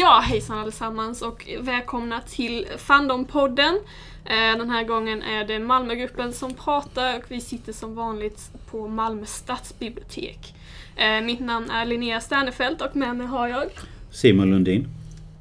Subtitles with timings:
[0.00, 3.80] Ja, hejsan allesammans och välkomna till Fandom-podden.
[4.24, 8.88] Eh, Den här gången är det Malmögruppen som pratar och vi sitter som vanligt på
[8.88, 10.54] Malmö stadsbibliotek.
[10.96, 13.64] Eh, Mitt namn är Linnea Sternefelt och med mig har jag
[14.10, 14.88] Simon Lundin.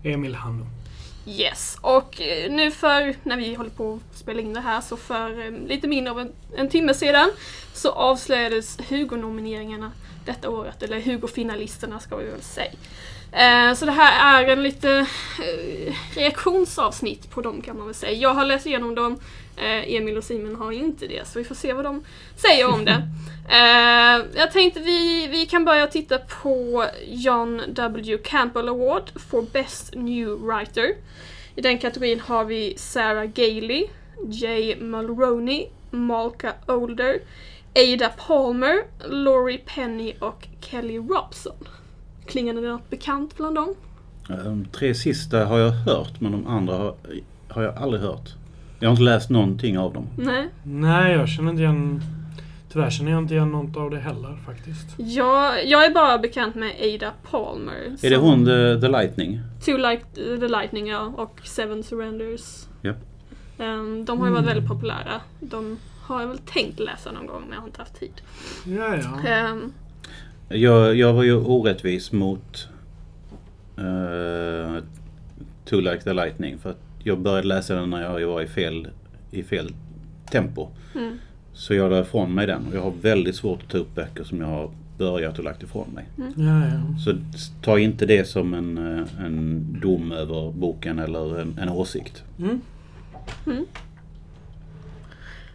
[0.03, 0.65] Emil Hanno.
[1.27, 4.97] Yes, och eh, nu för, när vi håller på att spela in det här, så
[4.97, 7.31] för lite mindre av en, en timme sedan
[7.73, 9.91] så avslöjades Hugo-nomineringarna
[10.25, 12.71] detta året, eller Hugo-finalisterna ska vi väl säga.
[13.31, 14.89] Eh, så det här är en lite
[15.39, 18.11] eh, reaktionsavsnitt på dem kan man väl säga.
[18.13, 19.19] Jag har läst igenom dem,
[19.57, 22.03] eh, Emil och Simon har inte det, så vi får se vad de
[22.35, 23.01] säger om det.
[24.35, 28.17] Jag tänkte vi, vi kan börja titta på John W.
[28.23, 30.95] Campbell Award for Best New Writer.
[31.55, 33.87] I den kategorin har vi Sarah Gailey,
[34.27, 37.19] Jay Mulroney, Malka Older,
[37.75, 38.75] Ada Palmer,
[39.07, 41.67] Laurie Penny och Kelly Robson.
[42.29, 43.75] Klingade det något bekant bland dem?
[44.27, 46.95] De tre sista har jag hört men de andra har,
[47.47, 48.29] har jag aldrig hört.
[48.79, 50.07] Jag har inte läst någonting av dem.
[50.17, 50.49] Nej.
[50.63, 52.01] Nej, jag känner inte igen...
[52.71, 54.87] Tyvärr känner jag inte igen något av det heller faktiskt.
[54.97, 57.95] Jag, jag är bara bekant med Ada Palmer.
[58.01, 59.39] Är det hon The, The Lightning?
[59.65, 62.65] Two Like the Lightning ja, och Seven Surrenders.
[62.81, 62.93] Ja.
[63.59, 64.55] Ehm, de har ju varit Mm.
[64.55, 65.21] väldigt populära.
[65.39, 68.21] De har jag väl tänkt läsa någon gång men jag har inte haft tid.
[68.65, 69.29] Ja, ja.
[69.29, 69.73] Ehm,
[70.49, 72.67] Jag, jag var ju orättvis mot
[73.79, 74.83] uh,
[75.65, 78.87] To Like The Lightning för att jag började läsa den när jag var i fel,
[79.31, 79.73] i fel
[80.31, 80.67] tempo.
[80.95, 81.17] mm,
[81.53, 84.23] Så jag la ifrån mig den och jag har väldigt svårt att ta upp böcker
[84.23, 86.05] som jag har börjat och lagt ifrån mig.
[86.17, 86.99] ja, ja.
[87.05, 87.13] Så
[87.61, 92.23] ta inte det som en, eh, en dom över boken eller en, en åsikt.
[92.39, 92.61] Mm.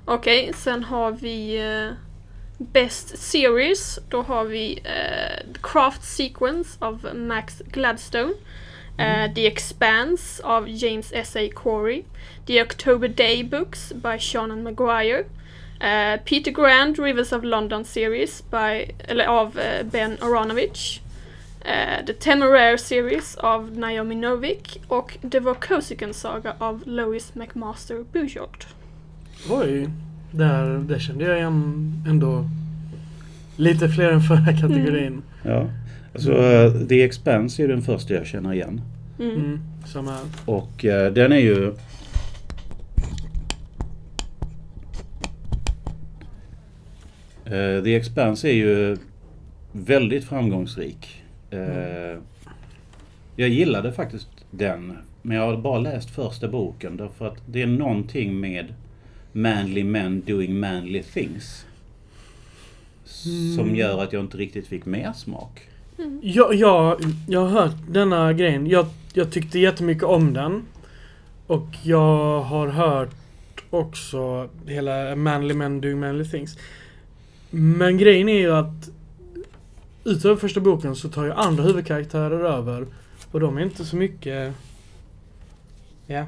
[0.05, 1.97] Okej, sen har vi eh,
[2.59, 3.99] Best Series.
[4.09, 4.81] Då har vi
[5.55, 8.35] The Craft Sequence av Max Gladstone.
[8.99, 11.49] eh, The Expanse av James S.A.
[11.55, 12.03] Corey.
[12.47, 15.25] The October Day Books by Sean Maguire.
[15.81, 21.01] eh, Peter Grand Rivers of London Series by, eller av Ben Aronovich.
[22.07, 28.65] The Temeraire Series av Naomi Novik och The Vorkosigan Saga av Lois McMaster Bujold.
[29.51, 29.89] Oj.
[30.37, 32.49] Där, där kände jag igen ändå
[33.57, 35.23] lite fler än förra kategorin.
[35.43, 35.67] Ja.
[36.15, 38.81] Alltså, eh, The Expanse är den första jag känner igen.
[39.19, 39.37] Mm.
[39.37, 39.61] Mm.
[39.87, 40.19] Samma.
[40.45, 41.69] Och eh, den är ju...
[47.45, 48.97] Eh, The Expanse är ju
[49.73, 51.23] väldigt framgångsrik.
[51.51, 52.19] Eh,
[53.37, 54.99] jag gillade faktiskt den.
[55.23, 58.75] Men jag har bara läst första boken därför att det är någonting med
[59.35, 61.67] manly men doing manly things.
[63.05, 63.77] Som Mm.
[63.77, 65.69] gör att jag inte riktigt fick mer smak.
[66.23, 68.67] Jag, jag, jag har hört denna grejen.
[68.67, 70.63] Jag, jag tyckte jättemycket om den.
[71.47, 73.11] Och jag har hört
[73.71, 76.59] också hela Manly Men Doing Manly Things.
[77.51, 78.91] Men grejen är ju att
[80.05, 82.87] utöver första boken så tar ju andra huvudkaraktärer över.
[83.31, 84.55] Och de är inte så mycket...
[86.07, 86.25] Ja.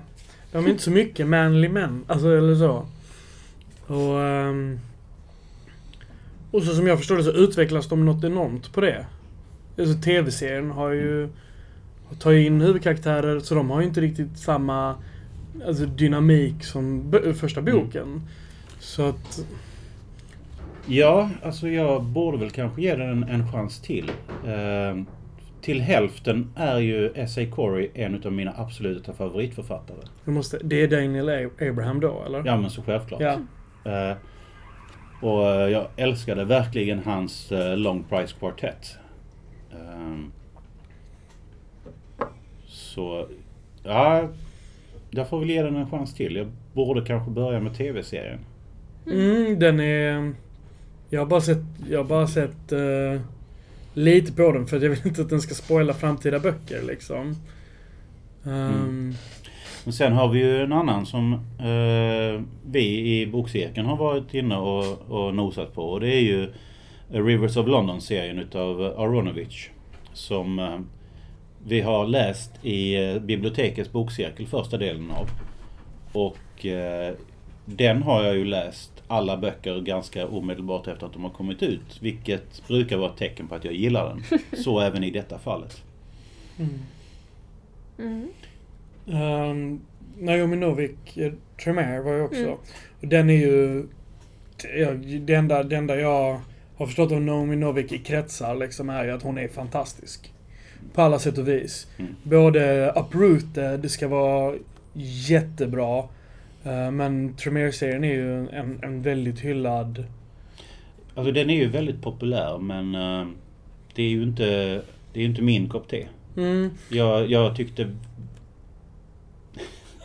[0.52, 2.04] De är inte så mycket manly men.
[2.06, 2.86] Alltså eller så.
[3.86, 4.20] Och...
[4.20, 4.78] ehm,
[6.50, 9.06] och så som jag förstår det så utvecklas de något enormt på det.
[9.78, 11.28] Alltså tv-serien har ju...
[12.18, 14.94] Tar ju in huvudkaraktärer så de har ju inte riktigt samma
[15.66, 17.74] alltså, dynamik som första Mm.
[17.74, 18.22] boken.
[18.78, 19.46] Så att...
[20.86, 24.10] Ja, alltså jag borde väl kanske ge den en, en chans till.
[24.46, 25.02] Eh,
[25.60, 27.40] till hälften är ju S.A.
[27.50, 29.98] Corey en av mina absoluta favoritförfattare.
[30.24, 32.42] Måste, det är Daniel Abraham då, eller?
[32.46, 33.20] Ja, men så självklart.
[33.20, 33.38] Ja.
[33.86, 34.16] Eh,
[35.20, 38.96] och eh, jag älskade verkligen hans eh, Long Price Quartet.
[39.72, 40.18] Eh,
[42.66, 43.28] så,
[43.82, 44.28] ja,
[45.10, 46.36] jag får väl ge den en chans till.
[46.36, 48.38] Jag borde kanske börja med tv-serien.
[49.06, 50.32] Mm, den är...
[51.10, 53.20] Jag har bara sett, jag har bara sett eh,
[53.94, 57.36] lite på den för jag vill inte att den ska spoila framtida böcker liksom.
[58.44, 59.14] Ehm, Mm.
[59.86, 64.56] Men sen har vi ju en annan som eh, vi i bokcirkeln har varit inne
[64.56, 65.82] och, och nosat på.
[65.82, 66.52] Och det är ju
[67.08, 69.70] Rivers of London-serien utav Aronovich.
[70.12, 70.78] Som eh,
[71.66, 75.28] vi har läst i eh, bibliotekets bokcirkel första delen av.
[76.12, 77.14] Och eh,
[77.64, 81.98] den har jag ju läst alla böcker ganska omedelbart efter att de har kommit ut.
[82.02, 84.40] Vilket brukar vara ett tecken på att jag gillar den.
[84.64, 85.82] Så även i detta fallet.
[86.58, 86.78] mm.
[87.98, 88.28] Mm.
[89.06, 89.80] Ehm,
[90.18, 91.32] Naomi Novik, eh,
[91.64, 92.40] Tremere var ju också.
[92.40, 92.52] Mm.
[93.00, 93.86] Och den är ju...
[94.76, 96.40] Ja, det, enda, det enda jag
[96.76, 100.32] har förstått av Naomi Novik i kretsar liksom är ju att hon är fantastisk.
[100.94, 101.86] På alla sätt och vis.
[101.98, 102.14] Mm.
[102.22, 104.54] Både Uprooted, det ska vara
[105.28, 105.98] jättebra.
[106.64, 110.04] Eh, Men Tremere-serien är ju en, en väldigt hyllad...
[111.14, 113.26] Alltså den är ju väldigt populär men eh,
[113.94, 114.44] det är ju inte,
[115.12, 116.06] det är inte min kopp te.
[116.36, 116.70] Mm.
[116.88, 117.90] Jag, jag tyckte...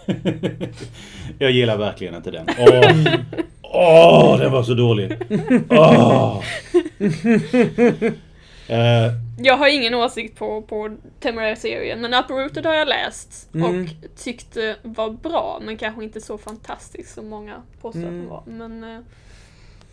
[1.39, 2.45] jag gillar verkligen inte den.
[2.59, 3.15] Åh,
[3.74, 5.18] Åh den var så dålig!
[5.69, 6.44] Åh.
[8.68, 13.81] Eh, Jag har ingen åsikt på, på Temeraire-serien, men Uprooted har jag läst Mm.
[13.81, 13.89] och
[14.24, 18.19] tyckte var bra, men kanske inte så fantastisk som många påstår att Mm.
[18.19, 18.44] den var.
[18.45, 19.00] Men, eh,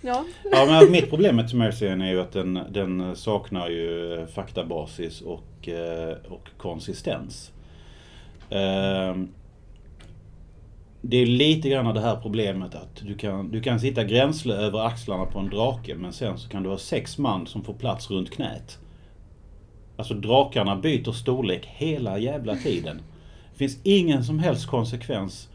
[0.01, 0.25] ja.
[0.53, 5.69] ja, men mitt problem med Temerserien är ju att den, den saknar ju faktabasis och,
[5.69, 7.53] eh, och konsistens.
[8.51, 9.29] Ehm,
[11.11, 14.87] det är lite grann det här problemet att du kan, du kan sitta gränsle över
[14.87, 18.11] axlarna på en drake men sen så kan du ha sex man som får plats
[18.11, 18.79] runt knät.
[19.97, 23.01] Alltså drakarna byter storlek hela jävla tiden.
[23.53, 25.49] Det finns ingen som helst konsekvens.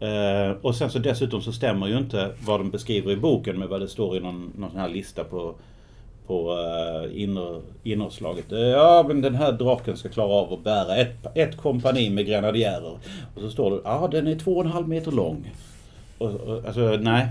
[0.00, 3.68] Eh, och sen så dessutom så stämmer ju inte vad de beskriver i boken med
[3.68, 5.54] vad det står i någon, någon sån här lista på,
[6.26, 8.52] på uh, inner, innerslaget.
[8.52, 12.26] Eh, ja men den här draken ska klara av att bära ett, ett kompani med
[12.26, 12.98] grenadjärer.
[13.34, 15.52] Och så står det, ja ah, den är två och en halv meter lång.
[16.18, 17.28] Och, och, alltså nej.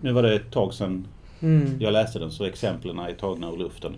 [0.00, 1.06] Nu var det ett tag sedan
[1.42, 1.76] Mm.
[1.80, 3.94] jag läste den så exemplen är tagna ur luften.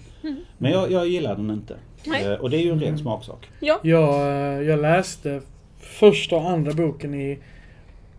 [0.58, 1.76] Men jag, jag gillar den inte.
[2.06, 2.24] Nej.
[2.24, 3.50] Eh, och det är ju en ren smaksak.
[3.60, 3.80] ja.
[3.82, 5.40] Jag, jag läste
[5.80, 7.38] första och andra boken i...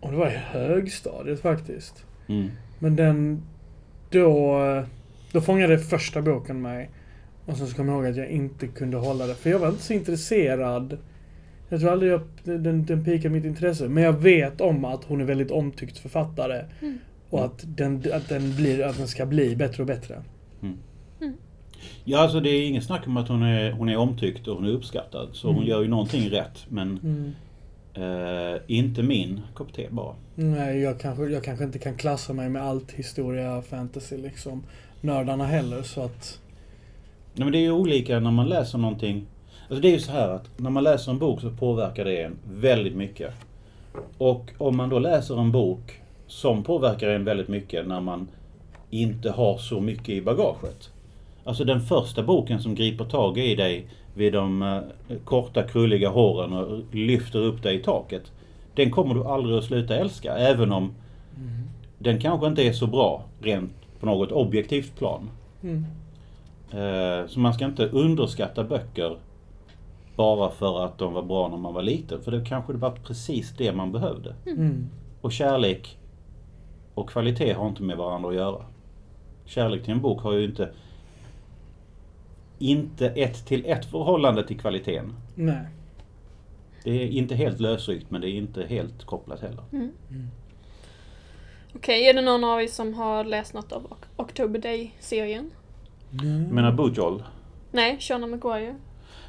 [0.00, 2.04] Om det var i högstadiet faktiskt.
[2.28, 2.50] Mm.
[2.78, 3.42] Men den...
[4.10, 4.56] Då...
[5.32, 6.90] Då fångade första boken mig.
[7.46, 9.34] Och sen så kom jag ihåg att jag inte kunde hålla det.
[9.34, 10.98] För jag var inte så intresserad.
[11.68, 13.88] Jag tror aldrig jag, den, den pikade mitt intresse.
[13.88, 16.64] Men jag vet om att hon är väldigt omtyckt författare.
[16.80, 16.98] Mm.
[17.30, 20.22] Och att den, att, den blir, att den ska bli bättre och bättre.
[22.04, 24.64] Ja, alltså det är ingen snack om att hon är, hon är omtyckt och hon
[24.66, 25.28] är uppskattad.
[25.32, 25.68] Så hon Mm.
[25.68, 26.66] gör ju någonting rätt.
[26.68, 27.32] Men Mm.
[28.54, 30.14] eh, inte min kopp te bara.
[30.34, 34.62] Nej, jag kanske, jag kanske inte kan klassa mig med allt historia, fantasy liksom.
[35.00, 36.40] Nördarna heller, så att...
[37.34, 39.26] Nej, men det är ju olika när man läser någonting.
[39.68, 42.22] Alltså det är ju så här att när man läser en bok så påverkar det
[42.22, 43.34] en väldigt mycket.
[44.18, 48.28] Och om man då läser en bok som påverkar en väldigt mycket när man
[48.90, 50.90] inte har så mycket i bagaget.
[51.44, 56.52] Alltså den första boken som griper tag i dig vid de eh, korta krulliga håren
[56.52, 58.32] och lyfter upp dig i taket.
[58.74, 60.94] Den kommer du aldrig att sluta älska även om
[61.98, 65.30] den kanske inte är så bra rent på något objektivt plan.
[65.62, 65.86] Mm.
[66.70, 69.18] Eh, Så man ska inte underskatta böcker
[70.16, 72.22] bara för att de var bra när man var liten.
[72.22, 74.34] För det kanske det var precis det man behövde.
[74.46, 74.86] Mm.
[75.20, 75.98] Och kärlek
[76.94, 78.64] och kvalitet har inte med varandra att göra.
[79.44, 80.70] Kärlek till en bok har ju inte
[82.58, 85.12] inte ett till ett förhållande till kvaliteten.
[85.34, 85.64] Nej.
[86.84, 89.64] Det är inte helt lösryckt men det är inte helt kopplat heller.
[91.74, 95.50] Okej, är det någon av er som har läst något av Ok- October Day-serien?
[96.22, 96.42] Mm.
[96.54, 97.22] Menar Bujol?
[97.72, 98.74] Nej, Shona Maguire.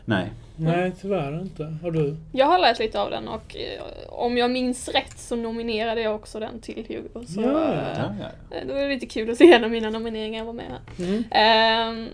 [0.05, 0.31] Nej.
[0.55, 1.63] Nej, tyvärr inte.
[1.83, 2.17] Har du?
[2.31, 6.15] Jag har läst lite av den och eh, om jag minns rätt så nominerade jag
[6.15, 7.25] också den till Hugo.
[7.27, 7.47] Så Ja.
[7.73, 8.13] eh, Ja,
[8.51, 8.57] ja.
[8.67, 11.05] det var lite kul att se när mina nomineringar var med här.
[11.05, 11.23] Mm.
[11.31, 12.07] Ehm,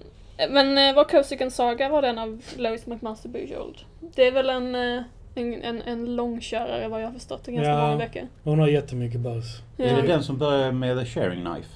[0.50, 3.76] men eh, var Kosikan Saga var den av Lois McMaster Bujold.
[4.16, 5.02] Det är väl en, eh,
[5.38, 7.82] en, en, en långkörare vad jag har förstått, det är ganska Ja.
[7.88, 8.28] många böcker.
[8.44, 9.62] Hon har jättemycket buzz.
[9.78, 11.70] Är det den som börjar med The Sharing Knife?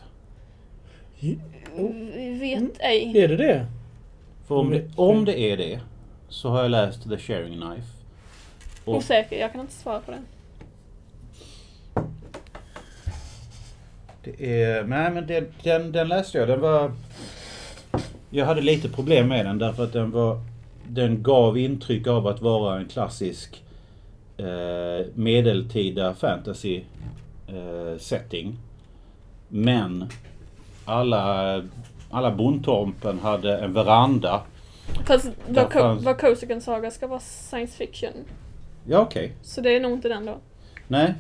[2.16, 3.18] Vi vet ej.
[3.18, 3.66] Är det det?
[4.48, 5.80] För om det, om det är det
[6.30, 7.88] så har jag läst The Sharing Knife.
[8.86, 10.26] Och Osäker, jag kan inte svara på den.
[14.24, 16.48] Det är, nej men den, den, den läste jag.
[16.48, 16.92] Den var...
[18.30, 20.40] Jag hade lite problem med den därför att den var...
[20.94, 23.64] Den gav intryck av att vara en klassisk
[24.38, 26.82] eh, medeltida fantasy
[27.48, 28.58] eh, setting.
[29.48, 30.06] Men
[30.86, 31.64] alla,
[32.12, 34.42] alla bondtorpen hade en veranda.
[35.06, 35.26] Fast
[35.72, 38.12] Ko- fanns- Saga ska vara science fiction.
[38.88, 39.34] Ja okej.
[39.42, 40.38] Så det är nog inte den då.
[40.88, 41.14] Nej.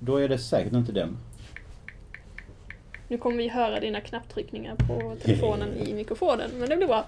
[0.00, 1.16] Då är det säkert inte den.
[3.08, 7.04] Nu kommer vi höra dina knapptryckningar på telefonen i mikrofonen, men det blir bra.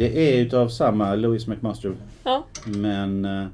[0.00, 1.94] Det är utav samma Louis McMaster.
[2.24, 2.46] Ja.
[2.64, 3.24] Men...
[3.24, 3.46] eh,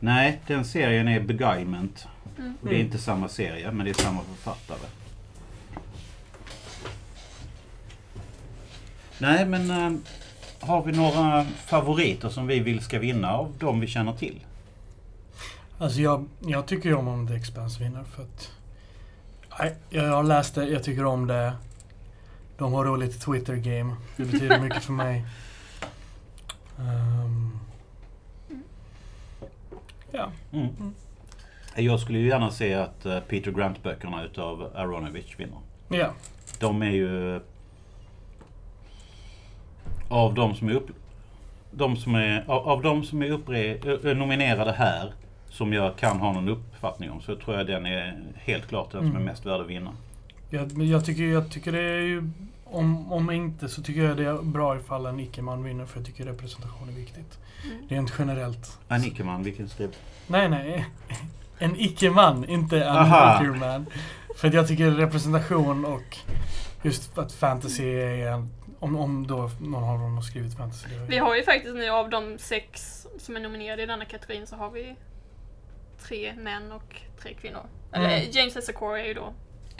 [0.00, 2.06] nej, den serien är Beguilement.
[2.38, 2.54] Mm.
[2.62, 4.88] Och det är inte samma serie, men det är samma författare.
[9.18, 10.00] Nej, men eh,
[10.60, 14.40] har vi några favoriter som vi vill ska vinna av de vi känner till?
[15.78, 18.50] Alltså jag, jag tycker ju om om The Expanse vinner för att...
[19.58, 21.52] Nej, jag har läst det, jag tycker om det.
[22.60, 23.96] De har roligt Twitter-game.
[24.16, 25.24] Det betyder mycket för mig.
[26.78, 27.58] Ehm,
[30.12, 30.30] ja.
[30.52, 30.94] Mm.
[31.76, 35.58] Jag skulle ju gärna se att eh, Peter Grant-böckerna utav Aronovich vinner.
[35.88, 36.10] Ja.
[36.58, 37.40] De är ju...
[40.08, 40.86] Av de som är upp...
[41.70, 43.58] De som är, av, av de som är uppre,
[44.02, 45.12] ö, nominerade här
[45.48, 49.00] som jag kan ha någon uppfattning om så tror jag den är helt klart den
[49.00, 49.24] som är Mm.
[49.24, 49.92] mest värd att vinna.
[50.50, 52.30] Jag, jag, tycker, jag tycker det är ju...
[52.64, 56.06] Om, om inte så tycker jag det är bra ifall en icke-man vinner för jag
[56.06, 57.38] tycker representation är viktigt.
[57.64, 57.88] Mm.
[57.88, 58.78] Rent generellt.
[58.88, 59.96] En icke-man, vilken skriv?
[60.26, 60.86] Nej, nej.
[61.58, 63.86] En icke-man, inte en icke-man.
[64.36, 66.16] För att jag tycker representation och
[66.82, 68.50] just att fantasy är en...
[68.78, 70.88] Om, om då någon av dem har skrivit fantasy.
[71.08, 74.56] Vi har ju faktiskt nu av de sex som är nominerade i denna kategorin så
[74.56, 74.96] har vi
[76.02, 77.62] tre män och tre kvinnor.
[77.92, 78.30] Eller Mm.
[78.32, 78.70] James S.
[78.74, 79.32] Corey är ju då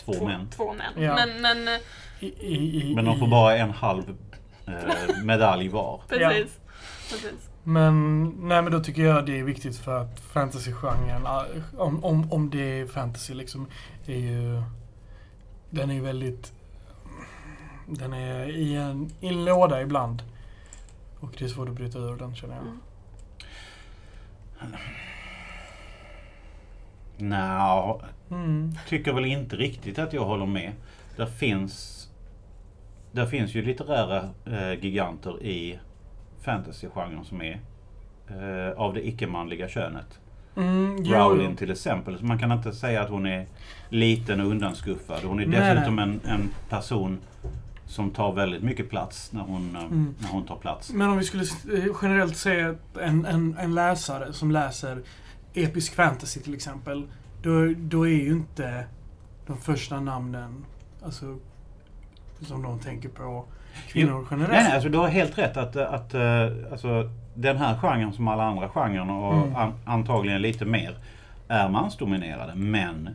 [0.04, 0.48] Två män.
[0.56, 1.04] Två män.
[1.04, 1.14] Ja.
[1.14, 1.80] Men, men eh,
[2.20, 4.16] I, i, i, Men de får bara en halv
[4.66, 6.00] eh, medalj var.
[6.08, 6.58] precis.
[7.10, 7.50] precis.
[7.62, 11.44] Men, nej men då tycker jag det är viktigt för att fantasygenren, ah,
[11.78, 13.66] om, om, om det är fantasy liksom,
[14.06, 14.62] är ju...
[15.70, 16.52] Den är ju väldigt...
[17.86, 20.22] Den är i en, i en låda ibland.
[21.20, 22.62] Och det är svårt att bryta ur den känner jag.
[22.62, 22.80] Mm.
[27.20, 28.00] Nja,
[28.30, 28.72] Mm.
[28.88, 30.72] tycker väl inte riktigt att jag håller med.
[31.16, 32.08] Där finns,
[33.12, 35.78] där finns ju litterära eh, giganter i
[36.44, 37.60] fantasygenren som är
[38.28, 40.20] eh, av det icke-manliga könet.
[40.56, 42.18] Mm, Rowling till exempel.
[42.18, 43.46] Så man kan inte säga att hon är
[43.88, 45.20] liten och undanskuffad.
[45.24, 47.18] Hon är Nej, dessutom En, en person
[47.86, 50.14] som tar väldigt mycket plats när hon, eh, Mm.
[50.18, 50.90] när hon tar plats.
[50.92, 54.98] Men om vi skulle eh, generellt säga en, en, en läsare som läser
[55.54, 57.06] episk fantasy till exempel.
[57.42, 58.84] Då, då är ju inte
[59.46, 60.64] de första namnen,
[61.04, 61.38] alltså,
[62.40, 63.44] som de tänker på,
[63.88, 64.52] kvinnor generellt.
[64.52, 68.28] Nej, nej, alltså du har helt rätt att, att eh, alltså, den här genren som
[68.28, 69.56] alla andra genrer och Mm.
[69.56, 70.98] an, antagligen lite mer
[71.48, 72.54] är mansdominerade.
[72.54, 73.08] Men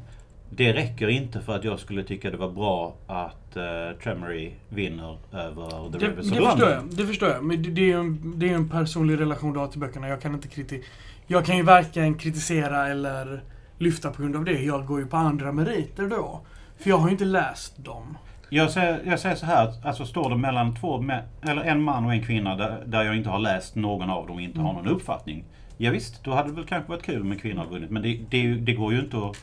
[0.50, 5.18] det räcker inte för att jag skulle tycka det var bra att uh, Tremory vinner
[5.34, 6.52] över The Det, Rivers of London.
[6.52, 6.84] förstår jag.
[6.92, 7.44] Det förstår jag.
[7.44, 9.80] Men det, det är ju en, det är ju en personlig relation du har till
[9.80, 10.08] böckerna.
[10.08, 10.84] Jag kan inte kriti
[11.28, 13.44] Jag kan ju varken kritisera eller
[13.78, 14.64] lyfta på grund av det.
[14.64, 16.42] Jag går ju på andra meriter då.
[16.78, 18.18] För jag har ju inte läst dem.
[18.50, 21.04] Jag säger, jag säger så här, att, alltså står det mellan två
[21.42, 24.36] eller en man och en kvinna där, där jag inte har läst någon av dem
[24.36, 24.84] och inte har Mm.
[24.84, 25.44] någon uppfattning.
[25.78, 27.90] Ja, visst, då hade det väl kanske varit kul om en kvinna hade vunnit.
[27.90, 29.38] Men det, det, det går ju inte att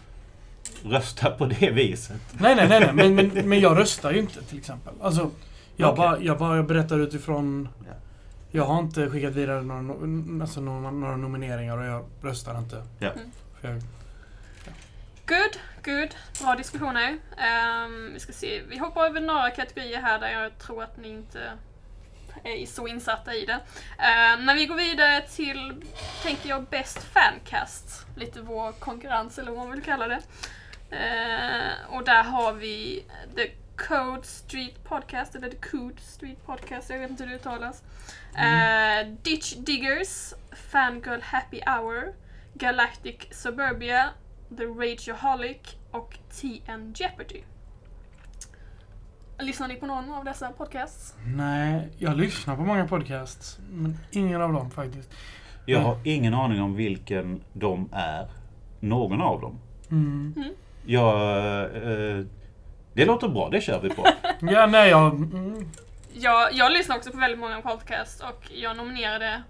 [0.85, 2.21] rösta på det viset.
[2.41, 2.81] Nej, nej, nej.
[2.81, 3.11] nej.
[3.11, 4.95] Men, men, men jag röstar ju inte till exempel.
[5.03, 5.31] Alltså,
[5.77, 5.97] jag, Okej.
[5.99, 7.69] bara, jag bara berättar utifrån...
[7.87, 7.93] Ja.
[8.55, 12.87] Jag har inte skickat vidare några, alltså, några, några nomineringar och jag röstar inte.
[12.99, 13.11] Ja.
[13.61, 13.83] För jag,
[15.27, 16.15] Good, good.
[16.41, 17.19] Bra diskussioner.
[17.39, 18.63] Ehm, vi ska se.
[18.69, 21.53] Vi hoppar över några kategorier här där jag tror att ni inte
[22.45, 23.53] är så insatta i det.
[23.53, 25.85] Uh, när vi går vidare till,
[26.23, 28.07] tänker jag, Best Fancast.
[28.17, 30.23] Lite vår konkurrens eller vad man vill kalla det.
[30.97, 33.05] Eh, och där har vi
[33.37, 37.83] The Code Street Podcast, eller The Code Street Podcast, jag vet inte hur det uttalas.
[38.37, 42.13] Eh, Ditch Diggers, Fangirl Happy Hour,
[42.55, 44.09] Galactic Suburbia,
[44.57, 47.43] The Rageaholic och TN Jeopardy.
[49.39, 51.15] Lyssnar ni på någon av dessa podcasts?
[51.27, 53.59] nej, jag lyssnar på många podcasts.
[53.71, 55.11] Men ingen av dem faktiskt.
[55.67, 55.87] Jag Mm.
[55.89, 58.29] har ingen aning om vilken de är.
[58.81, 59.59] Någon av dem.
[59.91, 60.35] Mm.
[60.87, 62.25] Jag, eh,
[62.95, 64.07] det låter bra, det kör vi på.
[64.41, 65.15] Ja, nej, jag...
[65.15, 65.69] Mm,
[66.15, 69.43] Jag, jag lyssnar också på väldigt många podcasts och jag nominerade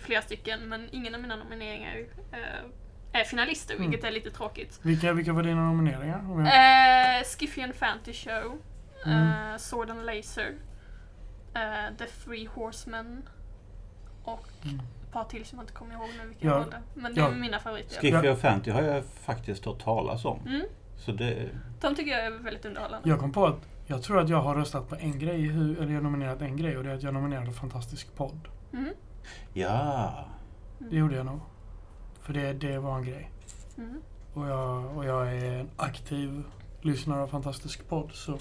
[0.00, 1.96] flera stycken men ingen av mina nomineringar
[2.32, 3.90] eh, är finalister Mm.
[3.90, 4.78] vilket är lite tråkigt.
[4.82, 6.18] vilka, vilka var dina nomineringar?
[6.30, 8.58] Om jag- Eh, Skiffy Fantasy Show,
[9.06, 9.50] Mm.
[9.52, 10.54] eh, Sword and Laser,
[11.54, 13.22] eh, The Three Horsemen
[14.24, 14.80] och Mm.
[15.04, 16.82] ett par till som jag inte kommer ihåg nu vilka Ja, jag valde.
[16.94, 17.30] Men det är ja.
[17.30, 18.00] mina favoriter.
[18.00, 20.40] Skiffy och Fanty har jag faktiskt hört talas om.
[20.46, 20.62] Mm,
[21.04, 21.48] Så det...
[21.80, 23.08] de tycker jag är väldigt underhållande.
[23.08, 25.92] Jag kom på att jag tror att jag har röstat på en grej, hur- eller
[25.94, 28.48] jag nominerat en grej och det är att jag nominerade Fantastisk podd.
[28.72, 28.94] Mm,
[29.54, 30.24] Ja.
[30.78, 31.40] Det gjorde jag nog.
[32.22, 33.30] För det, det var en grej.
[33.78, 34.00] mm.
[34.34, 36.42] Och jag, och jag är en aktiv
[36.80, 38.38] lyssnare av Fantastisk podd, så...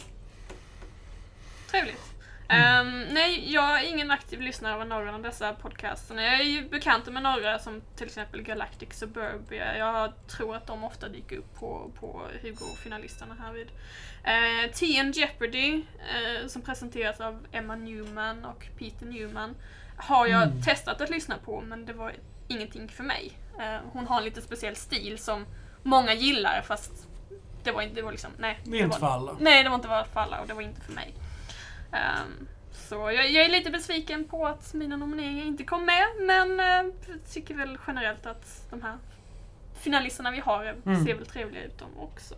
[1.72, 2.16] Trevligt.
[2.50, 2.88] Mm.
[2.88, 6.24] Ehm, nej, jag är ingen aktiv lyssnare av några av dessa podcasterna.
[6.24, 9.78] Jag är ju bekant med några som till exempel Galactic Suburbia.
[9.78, 13.68] Jag tror att de ofta dyker upp på, på Hugo-finalisterna härvid.
[13.68, 19.56] Uh, TN Jeopardy, eh, som presenteras av Emma Newman och Peter Newman,
[19.98, 20.62] har jag Mm.
[20.62, 22.14] testat att lyssna på men det var
[22.48, 23.32] ingenting för mig.
[23.60, 25.46] Eh, hon har en lite speciell stil som
[25.84, 26.92] många gillar fast
[27.64, 28.60] det var inte, det var liksom, nej.
[28.64, 29.38] Det är inte för alla.
[29.40, 31.14] Nej, det var inte för alla och det var inte för mig.
[31.92, 36.60] Ehm, så jag, jag är lite besviken på att mina nomineringar inte kom med, men
[36.60, 36.94] jag
[37.34, 38.98] tycker väl generellt att de här
[39.80, 41.06] finalisterna vi har Mm.
[41.06, 42.36] ser väl trevliga ut de också.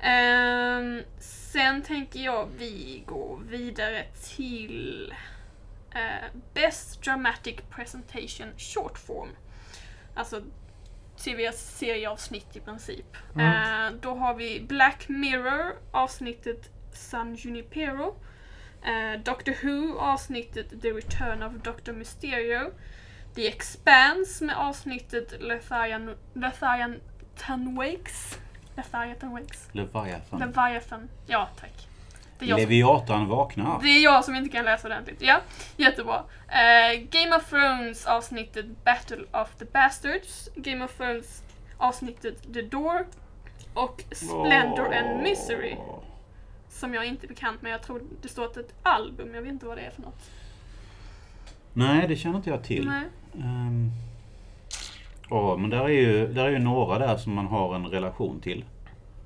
[0.00, 4.04] Ehm, sen tänker jag vi går vidare
[4.36, 5.14] till
[5.94, 9.28] eh, Best Dramatic Presentation Short Form.
[10.14, 10.42] Alltså
[11.24, 13.16] tv-serieavsnitt i princip.
[13.34, 13.46] Mm.
[13.46, 18.14] Eh, då har vi Black Mirror, avsnittet San Junipero.
[18.84, 21.92] Eh, Doctor Who, avsnittet The Return of Dr.
[21.92, 22.70] Mysterio.
[23.34, 28.38] The Expanse med avsnittet Leviathan, Leviathan Wakes.
[28.76, 29.68] Leviathan Wakes.
[29.72, 30.40] Leviathan.
[30.40, 31.08] Leviathan.
[31.26, 31.88] Ja, tack.
[32.38, 33.80] Det är, jag som, Leviatan vaknar.
[33.82, 35.22] det är jag som inte kan läsa ordentligt.
[35.22, 35.40] Ja,
[35.76, 36.24] jättebra.
[36.48, 40.48] Eh, Game of Thrones avsnittet Battle of the Bastards.
[40.56, 41.42] Game of Thrones
[41.78, 43.06] avsnittet The Door.
[43.74, 45.76] Och Splendor and Misery.
[46.72, 47.72] Som jag inte är bekant med.
[47.72, 49.34] Jag tror det står att ett album.
[49.34, 50.30] Jag vet inte vad det är för något.
[51.72, 52.86] Nej, det känner inte jag till.
[52.86, 53.04] Nej.
[53.34, 53.90] Um,
[55.30, 58.40] ja, men där är, ju, där är ju några där som man har en relation
[58.40, 58.64] till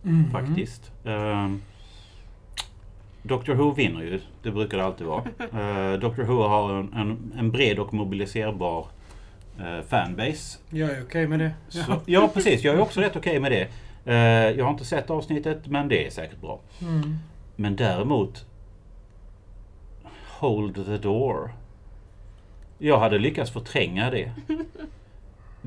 [0.04, 0.30] Mm.
[0.30, 0.92] faktiskt.
[1.04, 1.62] Um,
[3.22, 5.22] Doctor Who vinner ju, det brukar det alltid vara.
[5.22, 8.86] Uh, Doctor Who har en, en, en bred och mobiliserbar
[9.60, 10.58] uh, fanbase.
[10.70, 11.50] Jag är okej med det.
[11.68, 12.64] Så, ja, precis.
[12.64, 13.68] Jag är också rätt okej med det.
[14.06, 16.60] Uh, jag har inte sett avsnittet, men det är säkert bra.
[16.82, 17.18] Mm.
[17.56, 18.46] Men däremot
[20.38, 21.52] Hold the door.
[22.78, 24.32] Jag hade lyckats förtränga det.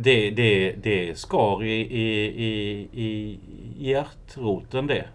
[0.02, 3.40] Det, det, det skar i, i, i, i
[3.78, 5.08] hjärtroten det.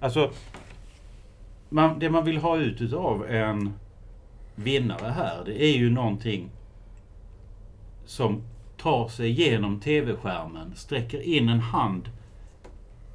[0.00, 0.30] Alltså,
[1.68, 3.74] man, det man vill ha ut utav en
[4.54, 6.50] vinnare här, det är ju någonting
[8.04, 8.42] som
[8.76, 12.08] tar sig genom TV-skärmen, sträcker in en hand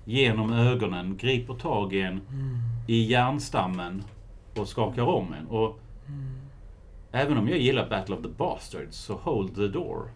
[0.10, 2.22] genom ögonen, griper tag i en
[2.88, 4.04] i hjärnstammen
[4.56, 5.48] och skakar om en.
[5.48, 5.80] Och
[7.12, 10.12] Även om jag gillar Battle of the Bastards så hold the door.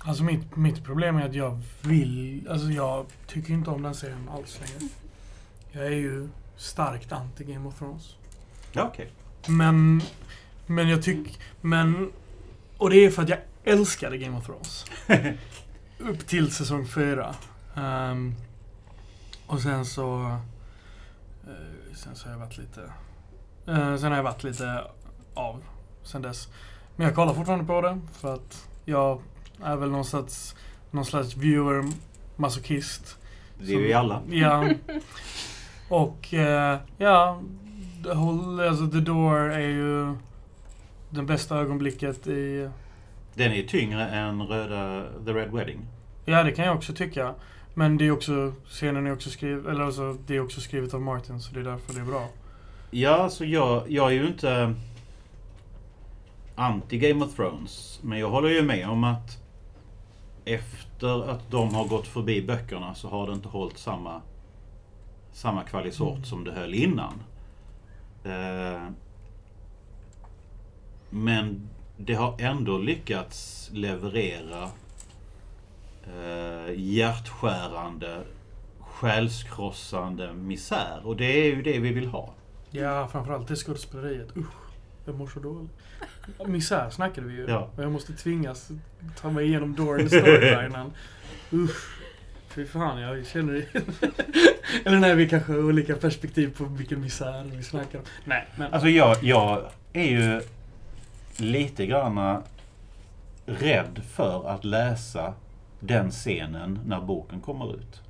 [0.00, 2.46] Alltså mitt, mitt problem är att jag vill...
[2.50, 4.92] Alltså jag tycker inte om den serien alls längre.
[5.72, 8.16] Jag är ju starkt anti Game of Thrones.
[8.72, 9.10] Ja, okej.
[9.48, 10.02] Men...
[10.66, 11.32] Men jag tycker...
[11.60, 12.12] Men...
[12.76, 14.84] Och det är för att jag älskade Game of Thrones.
[15.98, 17.34] Upp till säsong fyra.
[17.74, 18.34] Ehm,
[19.54, 20.20] och sen så...
[21.46, 22.82] eh, sen så har jag varit lite...
[23.66, 24.84] eh, sen har jag varit lite
[25.34, 25.62] av
[26.02, 26.48] sen dess.
[26.96, 29.22] Men jag kollar fortfarande på det för att jag
[29.62, 30.56] är väl någon slags,
[30.90, 31.84] någon slags viewer
[32.36, 33.18] masochist.
[33.58, 34.22] Det är ju alla.
[34.30, 34.70] Ja.
[35.88, 37.40] Och eh, ja,
[38.02, 40.16] the, whole, alltså, the Door är ju
[41.10, 42.70] det bästa ögonblicket i...
[43.34, 45.86] Den är tyngre än röda The Red Wedding.
[46.24, 47.34] Ja, det kan jag också tycka.
[47.74, 51.00] Men det är också, scenen är också skriven, eller alltså, det är också skrivet av
[51.00, 52.28] Martin, så det är därför det är bra.
[52.90, 54.74] Ja, så jag, jag är ju inte
[56.54, 58.00] anti Game of Thrones.
[58.02, 59.38] Men jag håller ju med om att
[60.44, 64.20] efter att de har gått förbi böckerna så har det inte hållit samma,
[65.32, 66.24] samma kvalisort Mm.
[66.24, 67.12] som det höll innan.
[68.24, 68.82] Eh,
[71.10, 74.70] men det har ändå lyckats leverera
[76.06, 78.20] eh, hjärtskärande,
[78.80, 81.00] själskrossande misär.
[81.04, 82.34] Och det är ju det vi vill ha.
[82.70, 84.36] Ja, framförallt det skådespeleriet.
[84.36, 84.54] Usch,
[85.04, 85.70] jag mår så dåligt.
[86.46, 87.46] Misär snackade vi ju.
[87.48, 87.68] Ja.
[87.76, 88.70] Jag måste tvingas
[89.20, 90.92] ta mig igenom Doran storylinen.
[91.52, 92.04] Usch.
[92.54, 93.82] Fy fan, jag känner det.
[94.84, 98.04] Eller nej, vi kanske har olika perspektiv på vilken misär vi snackar om.
[98.24, 98.72] Nej, men...
[98.72, 100.42] Alltså jag, jag är ju
[101.36, 102.42] lite grann
[103.46, 105.34] rädd för att läsa
[105.86, 108.00] den scenen när boken kommer ut.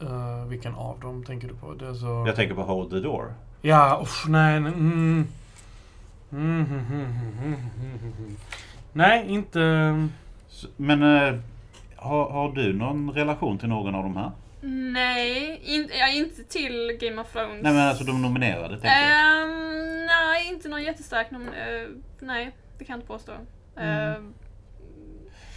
[0.00, 1.74] eh, vilken av dem tänker du på?
[1.74, 2.24] Det är så...
[2.26, 3.34] Jag tänker på Hold the Door.
[3.62, 4.72] Ja, usch, nej, nej.
[4.72, 5.26] Mm.
[6.32, 7.06] Mm, mm, mm,
[7.42, 8.36] mm, mm, mm.
[8.92, 9.58] Nej, inte...
[10.76, 11.38] Men eh,
[11.96, 14.30] har, har du någon relation till någon av de här?
[14.92, 17.62] Nej, in, ja, inte till Game of Thrones.
[17.62, 19.42] Nej men alltså de nominerade tänker jag.
[19.42, 21.88] Ehm, nej, inte någon jättestark nom- eh,
[22.20, 23.32] Nej, det kan jag inte påstå.
[23.76, 24.14] Mm.
[24.16, 24.34] Ehm,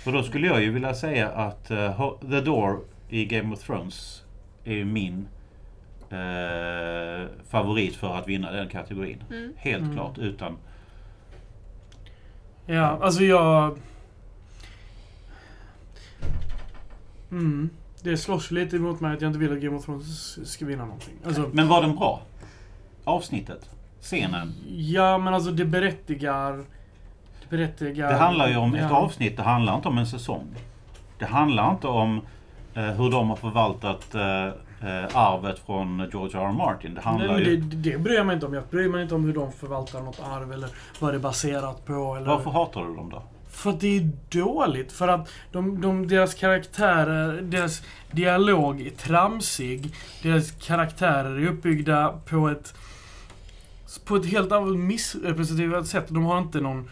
[0.03, 4.23] För då skulle jag ju vilja säga att Ho- The Door i Game of Thrones
[4.63, 5.27] är ju min
[6.09, 9.23] eh, favorit för att vinna den kategorin.
[9.29, 9.53] mm.
[9.57, 9.95] Helt Mm.
[9.95, 10.57] klart utan...
[12.65, 13.77] Ja, alltså jag...
[17.31, 17.69] Mm.
[18.03, 20.85] Det slåss lite emot mig att jag inte vill att Game of Thrones ska vinna
[20.85, 21.13] någonting.
[21.25, 22.21] Alltså, Men var den bra?
[23.03, 23.69] Avsnittet?
[24.01, 24.53] Scenen?
[24.69, 26.65] ja, men alltså det berättigar...
[27.51, 28.09] Det berättigar...
[28.09, 30.47] Det handlar ju om ett avsnitt, det handlar inte om en säsong.
[31.19, 32.21] Det handlar inte om
[32.73, 34.45] eh, hur de har förvaltat eh,
[34.89, 36.45] eh, arvet från George R.
[36.45, 36.51] R.
[36.51, 36.93] Martin.
[36.93, 37.57] Det handlar Nej, ju...
[37.57, 38.53] det, det bryr jag mig inte om.
[38.53, 41.85] Jag bryr mig inte om hur de förvaltar något arv eller vad det är baserat
[41.85, 42.15] på.
[42.15, 42.27] Eller...
[42.27, 43.23] Varför hatar du dem då?
[43.49, 44.91] För att det är dåligt.
[44.91, 49.93] För att de, de, deras karaktärer, deras dialog är tramsig.
[50.23, 52.73] Deras karaktärer är uppbyggda på ett
[54.05, 56.05] på ett helt missrepresentativt sätt.
[56.07, 56.89] De har inte någon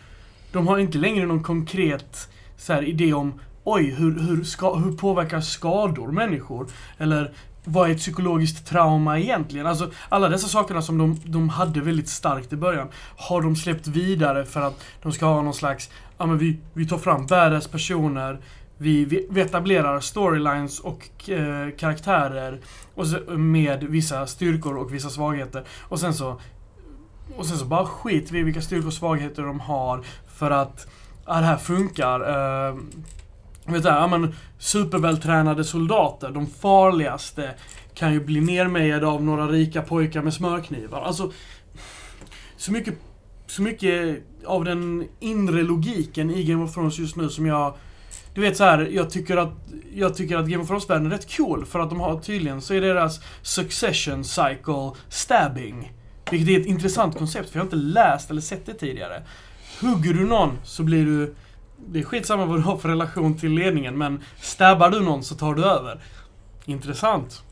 [0.51, 4.91] de har inte längre någon konkret så här, idé om oj, hur, hur, ska, hur
[4.91, 6.67] påverkar skador människor?
[6.97, 7.31] Eller
[7.63, 9.67] vad är ett psykologiskt trauma egentligen?
[9.67, 13.87] Alltså alla dessa sakerna som de, de hade väldigt starkt i början har de släppt
[13.87, 17.67] vidare för att de ska ha någon slags, ja men vi, vi tar fram världens
[17.67, 18.39] personer,
[18.77, 22.59] vi, vi, vi etablerar storylines och eh, karaktärer
[22.95, 25.63] och så, med vissa styrkor och vissa svagheter.
[25.79, 26.39] Och sen så
[27.37, 30.03] och sen så bara skit vi i vilka styrkor och svagheter de har
[30.39, 30.87] för att
[31.25, 32.19] ja, det här funkar.
[32.19, 32.79] Uh,
[33.65, 37.53] vet du, ja, men, supervältränade soldater, de farligaste,
[37.93, 41.01] kan ju bli nermejade av några rika pojkar med smörknivar.
[41.01, 41.31] Alltså,
[42.57, 42.93] så mycket,
[43.47, 47.73] så mycket av den inre logiken i Game of Thrones just nu som jag
[48.33, 49.53] du vet så här, jag tycker att,
[49.93, 52.73] jag tycker att Game of Thrones-världen är rätt cool för att de har tydligen så
[52.73, 55.91] är deras succession cycle stabbing.
[56.31, 59.23] Vilket är ett intressant koncept för jag har inte läst eller sett det tidigare.
[59.81, 61.35] Hugger du någon så blir du...
[61.87, 65.35] Det är skitsamma vad du har för relation till ledningen men stabbar du någon så
[65.35, 65.99] tar du över.
[66.65, 67.43] Intressant.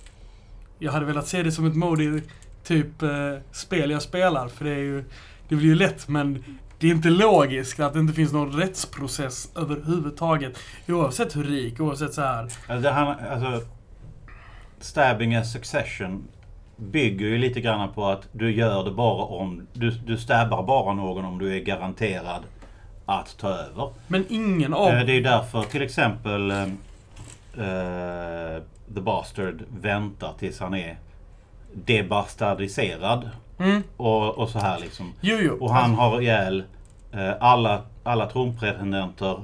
[0.79, 2.21] Jag hade velat se det som ett mode i
[2.63, 3.09] typ eh,
[3.51, 5.03] spel jag spelar för det är ju...
[5.49, 6.43] Det blir ju lätt men
[6.79, 10.59] det är inte logiskt att det inte finns någon rättsprocess överhuvudtaget.
[10.87, 12.41] Oavsett hur rik, oavsett så här.
[12.41, 13.67] Alltså, det han, alltså,
[14.79, 16.27] stabbing a succession
[16.77, 19.67] bygger ju lite grann på att du gör det bara om...
[19.73, 22.43] Du, du stabbar bara någon om du är garanterad
[23.05, 23.89] att ta över.
[24.07, 24.87] Men ingen av...
[24.87, 26.65] Eh, Det är ju därför till exempel eh,
[28.95, 30.97] The Bastard väntar tills han är
[31.73, 33.29] debastardiserad.
[33.59, 33.83] Mm.
[33.97, 35.13] Och, och så här liksom.
[35.21, 35.57] Jo, jo.
[35.59, 36.63] Och han har ihjäl
[37.13, 39.39] eh, alla, alla tronpretendenter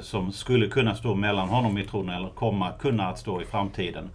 [0.00, 4.10] som skulle kunna stå mellan honom i tronen eller komma kunna att stå i framtiden.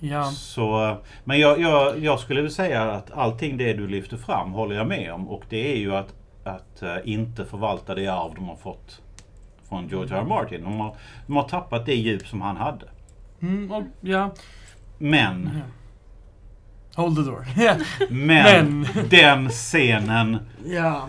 [0.00, 0.24] Ja.
[0.24, 4.76] så, men jag, jag, jag skulle vilja säga att allting det du lyfter fram håller
[4.76, 5.28] jag med om.
[5.28, 9.00] Och det är ju att, att eh, inte förvalta det arv de har fått
[9.68, 10.20] från George R.
[10.20, 10.24] R.
[10.24, 10.62] Martin.
[10.62, 12.86] De har, de har tappat det djup som han hade.
[13.40, 14.34] Mm, och, ja.
[14.98, 15.60] Men,
[16.94, 17.46] Hold the door.
[17.56, 17.74] Ja.
[18.10, 19.08] men, Men.
[19.08, 20.38] den scenen.
[20.66, 21.08] ja.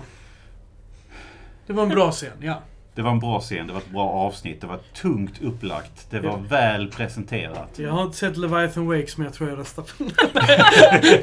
[1.67, 2.59] Det var en bra scen, ja.
[2.95, 6.19] Det var en bra scen, det var ett bra avsnitt, det var tungt upplagt, det
[6.19, 7.79] var väl presenterat.
[7.79, 10.03] Jag har inte sett Leviathan Wakes men jag tror jag röstar på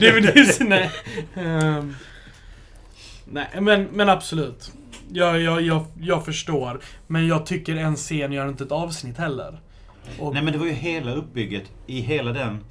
[0.01, 0.91] det nej.
[1.35, 1.95] Ehm,
[3.25, 4.73] nej, men, men absolut.
[5.13, 6.81] Jag, jag, jag, jag förstår.
[7.07, 9.61] Men jag tycker en scen gör inte ett avsnitt heller.
[10.19, 12.65] Och, Nej men det var ju hela uppbygget i hela den,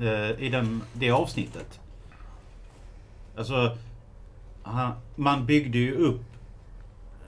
[0.00, 1.80] eh, i den, det avsnittet.
[3.36, 3.76] Alltså,
[5.16, 6.22] man byggde ju upp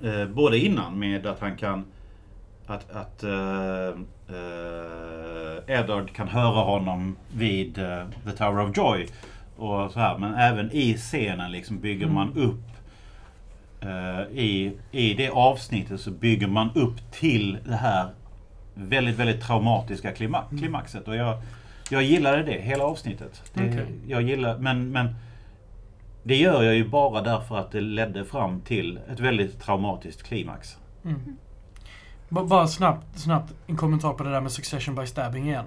[0.03, 1.85] eh, både innan med att han kan
[2.67, 3.89] att, att eh,
[4.29, 9.07] eh, Eddard kan höra honom vid eh, The Tower of Joy.
[9.57, 10.19] Och så här.
[10.19, 12.15] Men även i scenen liksom bygger Mm.
[12.15, 12.63] man upp
[13.81, 18.09] eh, i, I det avsnittet så bygger man upp till det här
[18.75, 20.59] väldigt, väldigt traumatiska Mm.
[20.59, 21.09] klimaxet.
[21.09, 21.37] Och jag,
[21.91, 23.43] jag gillade det, hela avsnittet.
[23.55, 23.87] Det, Okej.
[24.07, 25.15] Jag gillar, men, men
[26.25, 30.77] det gör jag ju bara därför att det ledde fram till ett väldigt traumatiskt klimax.
[31.05, 31.21] Mm.
[32.29, 35.65] B- Bara snabbt, snabbt en kommentar på det där med Succession by Stabbing igen.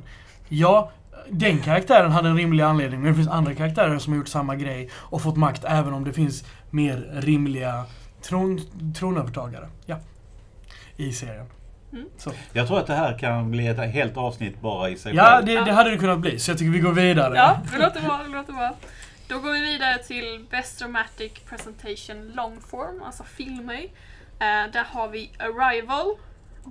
[0.50, 0.92] Ja,
[1.30, 4.56] den karaktären hade en rimlig anledning, men det finns andra karaktärer som har gjort samma
[4.56, 7.86] grej och fått makt även om det finns mer rimliga
[8.22, 8.60] tron,
[8.96, 9.68] tronövertagare.
[9.86, 9.98] Ja.
[10.98, 11.46] I serien.
[11.94, 12.06] Mm.
[12.18, 12.32] Så.
[12.54, 15.54] Jag tror att det här kan bli ett helt avsnitt bara i sig Ja, det,
[15.66, 17.36] det hade det kunnat bli, så jag tycker vi går vidare.
[17.36, 18.76] Ja, det låter bra, det låter bra.
[19.30, 23.84] Då går vi vidare till Best Dramatic Presentation Long Form, alltså filmer.
[24.40, 26.18] Eh, där har vi Arrival,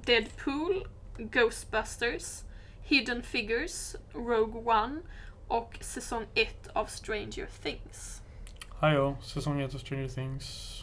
[0.04, 0.88] Deadpool,
[1.18, 2.42] Ghostbusters,
[2.82, 5.00] Hidden Figures, Rogue One
[5.48, 8.22] och säsong 1 av Stranger Things.
[8.80, 10.76] Hallå, säsong 1 av Stranger Things.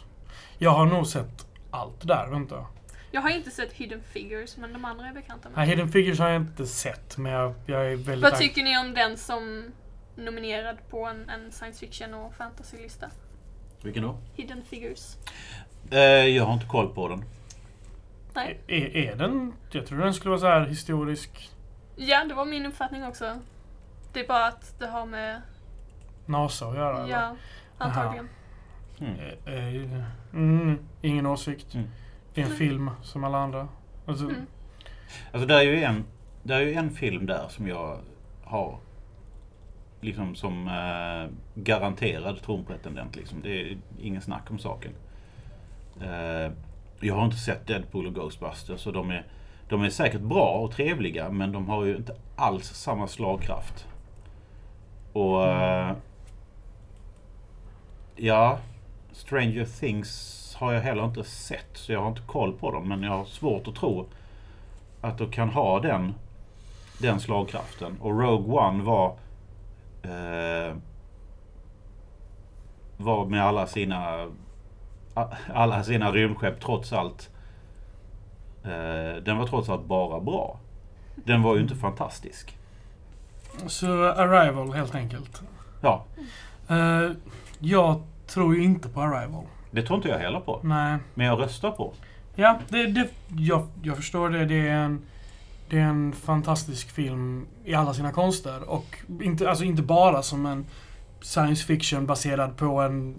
[0.58, 2.66] Jag har nog sett allt där, vänta.
[3.10, 5.68] Jag har inte sett Hidden Figures, men de andra är bekanta Nej, med.
[5.68, 8.22] Hidden Figures har jag inte sett, men jag, jag är väldigt...
[8.22, 9.72] Vad tycker ni om den som
[10.16, 13.10] nominerad på en, en science fiction och fantasy-lista?
[13.82, 14.16] Vilken då?
[14.34, 15.16] Hidden Figures.
[15.90, 17.24] Eh, jag har inte koll på den.
[18.34, 18.60] Nej.
[18.66, 19.52] Är, är den...
[19.70, 21.50] Jag tror den skulle vara så här historisk
[21.96, 23.40] Ja, det var min uppfattning också.
[24.12, 25.42] Det är bara att det har med...
[26.26, 27.12] NASA att göra, eller?
[27.12, 27.36] Ja,
[27.78, 28.28] antagligen.
[29.00, 29.14] Mm.
[29.46, 31.74] Eh, eh, Mm, ingen åsikt.
[31.74, 31.88] Mm.
[32.34, 33.68] Det är en film som alla andra.
[34.06, 34.46] Alltså, Mm.
[35.32, 36.04] Alltså det är ju en,
[36.42, 37.98] det är ju en film där som jag
[38.44, 38.78] har
[40.04, 43.16] liksom som eh, garanterad tronpretendent.
[43.16, 43.42] Liksom.
[43.42, 44.92] Det är ingen snack om saken.
[46.02, 46.52] Eh,
[47.00, 49.26] jag har inte sett Deadpool och Ghostbusters och de är,
[49.68, 53.86] de är säkert bra och trevliga men de har ju inte alls samma slagkraft.
[55.12, 55.92] Och eh,
[58.16, 58.58] ja,
[59.12, 63.02] Stranger Things har jag heller inte sett så jag har inte koll på dem men
[63.02, 64.06] jag har svårt att tro
[65.00, 66.14] att de kan ha den,
[66.98, 67.96] den slagkraften.
[68.00, 69.16] Och Rogue One var
[70.04, 70.76] eh,
[72.96, 74.26] var med alla sina
[75.54, 77.30] alla sina rymdskepp trots allt
[78.64, 80.58] eh, den var trots allt bara bra.
[81.14, 82.58] Den var ju inte fantastisk.
[83.66, 85.42] Så Arrival helt enkelt.
[85.80, 86.04] Ja,
[86.68, 87.10] Eh,
[87.58, 89.44] jag tror ju inte på Arrival.
[89.70, 90.60] det tror inte jag heller på.
[90.62, 90.98] Nej.
[91.14, 91.92] Men jag röstar på.
[92.34, 94.44] Ja, det, det, jag, jag förstår det.
[94.44, 95.02] Det är, en,
[95.68, 98.70] det är en fantastisk film i alla sina konster.
[98.70, 100.66] Och inte, alltså inte bara som en
[101.20, 103.14] science fiction baserad på en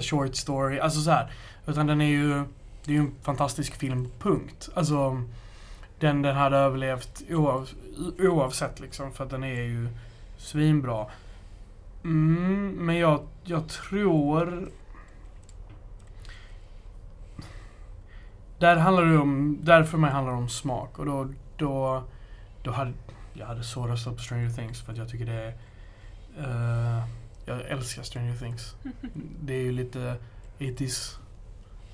[0.00, 0.78] short story.
[0.78, 1.32] Alltså så här.
[1.66, 2.44] Utan den är ju,
[2.84, 4.68] det är ju en fantastisk film, punkt.
[4.74, 5.22] Alltså,
[5.98, 7.68] den, den hade överlevt oav,
[8.18, 9.12] oavsett liksom.
[9.12, 9.88] För att den är ju
[10.36, 11.06] svinbra.
[12.04, 14.68] Mm, men jag, jag tror...
[18.58, 20.98] Där handlar det om, där för mig handlar det om smak.
[20.98, 22.04] Och då, då,
[22.62, 22.92] då hade
[23.32, 25.54] jag hade så röstat på Stranger Things för att jag tycker det är...
[26.98, 27.04] eh,
[27.44, 28.76] jag älskar Stranger Things.
[29.42, 30.16] Det är ju lite
[30.58, 31.18] 80s,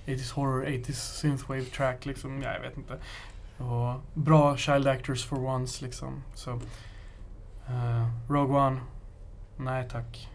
[0.07, 2.43] 80s horror, 80s synthwave track liksom.
[2.43, 2.99] Ja, jag vet inte.
[3.59, 6.23] Och bra child actors for once liksom.
[6.35, 6.51] Så,
[7.69, 8.81] eh, Rogue One.
[9.57, 10.29] Nej tack.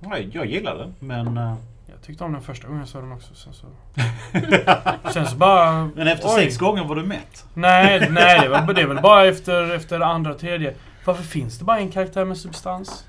[0.00, 1.36] Nej, jag gillar den men...
[1.38, 1.56] eh,
[1.90, 3.34] Jag tyckte om den första gången jag såg den också.
[3.34, 3.66] Sen så,
[5.12, 5.90] sen så bara...
[5.94, 6.34] Men efter oj.
[6.34, 7.46] sex gånger var du mätt.
[7.54, 10.74] Nej, nej det, var, det är väl bara efter, efter andra, tredje.
[11.04, 13.04] Varför finns det bara en karaktär med substans?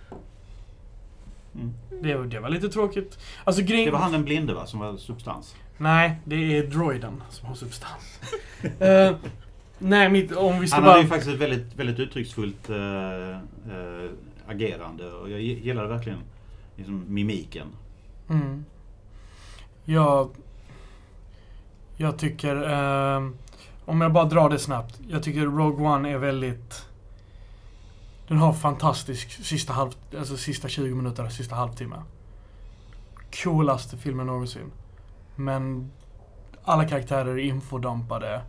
[1.56, 1.74] Mm.
[2.02, 3.20] Det, var- det var lite tråkigt.
[3.44, 3.92] Alltså Det grejen...
[3.94, 5.56] var han den blinde va, som var substans?
[5.78, 8.20] Nej, det är droiden som har substans.
[8.80, 9.16] Eh,
[9.78, 10.92] nej, mitt, om vi ska Han bara...
[10.92, 14.10] hade ju faktiskt ett väldigt, väldigt uttrycksfullt eh, eh,
[14.48, 16.20] agerande och jag gillade verkligen
[16.76, 17.68] liksom, mimiken.
[18.30, 18.66] Mm.
[19.86, 20.30] Jag...
[21.98, 22.56] Jag tycker...
[22.70, 23.30] Eh,
[23.86, 25.00] om jag bara drar det snabbt.
[25.08, 26.86] Jag tycker Rogue One är väldigt...
[28.28, 29.92] Den har fantastisk sista halv...
[30.18, 31.96] Alltså sista 20 minuter, sista halvtimme.
[33.44, 34.72] Coolaste filmen någonsin.
[35.36, 35.92] Men
[36.64, 38.42] alla karaktärer är infodumpade.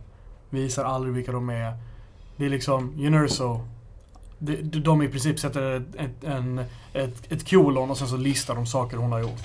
[0.49, 1.77] Visar aldrig vilka de är.
[2.37, 3.67] Det är liksom Universo
[4.41, 8.65] de, de i princip sätter ett, en, ett, ett kolon och sen så listar de
[8.65, 9.43] saker hon har gjort.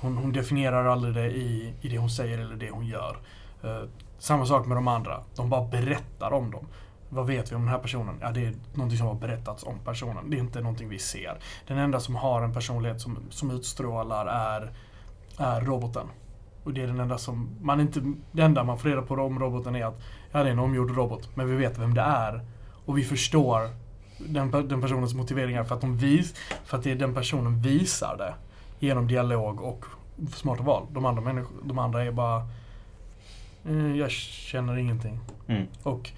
[0.00, 3.16] Hon, hon definierar aldrig det i, i det hon säger eller det hon gör.
[3.62, 3.82] Eh,
[4.18, 5.20] samma sak med de andra.
[5.36, 6.66] De bara berättar om dem.
[7.08, 8.14] Vad vet vi om den här personen?
[8.20, 10.30] Ja, det är någonting som har berättats om personen.
[10.30, 11.38] Det är inte någonting vi ser.
[11.66, 14.72] Den enda som har en personlighet som, som utstrålar är,
[15.38, 16.06] är roboten.
[16.64, 17.48] Och det är den enda som...
[17.60, 20.52] Man inte, det enda man får reda på om roboten är att ja, det är
[20.52, 21.36] en omgjord robot.
[21.36, 22.46] Men vi vet vem det är.
[22.84, 23.83] Och vi förstår
[24.18, 28.16] den, den personens motiveringar för att, de vis, för att det är den personen visar
[28.18, 28.34] det.
[28.86, 29.84] Genom dialog och
[30.34, 30.86] smarta val.
[30.90, 32.46] De andra, människor, de andra är bara...
[33.64, 35.20] Eh, jag känner ingenting.
[35.46, 35.66] Mm.
[35.82, 36.10] Och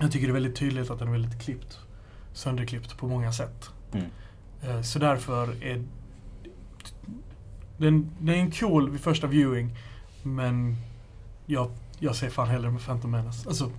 [0.00, 1.78] jag tycker det är väldigt tydligt att den är väldigt klippt.
[2.32, 3.70] Sönderklippt på många sätt.
[3.92, 4.06] Mm.
[4.62, 5.84] Eh, Så därför är
[7.76, 9.76] den, den är en cool vid första viewing.
[10.22, 10.76] Men
[11.46, 13.48] jag, jag ser fan hellre med Phantom Menace.
[13.48, 13.70] Alltså,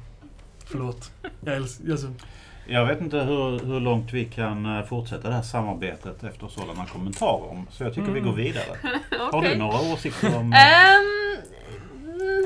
[0.65, 1.11] förlåt.
[1.41, 2.13] Jag älskar, alltså,
[2.67, 6.85] Jag vet inte hur, hur långt vi kan eh, fortsätta det här samarbetet efter sådana
[6.85, 7.63] kommentarer.
[7.71, 8.29] Så jag tycker vi Mm.
[8.31, 8.77] går vidare.
[9.19, 9.49] Har Okej.
[9.51, 10.53] du några åsikter om...
[10.53, 12.45] Mm,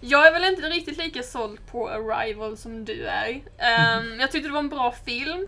[0.00, 3.40] jag är väl inte riktigt lika såld på Arrival som du är.
[3.58, 5.46] Ehm, jag tyckte det var en bra film.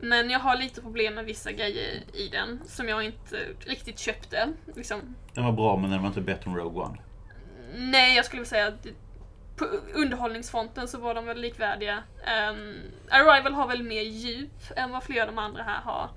[0.00, 4.48] Men jag har lite problem med vissa grejer i den som jag inte riktigt köpte.
[4.76, 5.00] Liksom,
[5.34, 6.96] Den var bra men den var inte bättre än Rogue One.
[7.76, 8.86] nej, jag skulle säga att
[9.58, 12.02] på underhållningsfronten så var de väl likvärdiga.
[12.24, 12.74] Ehm,
[13.10, 16.10] Arrival har väl mer djup än vad flera av de andra här har.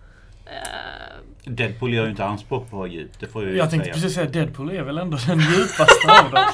[0.45, 3.19] Ehm, Deadpool gör ju inte anspråk på att ha djup.
[3.19, 3.93] Det får jag ju jag tänkte säga.
[3.93, 6.45] precis säga Deadpool är väl ändå den djupaste av dem.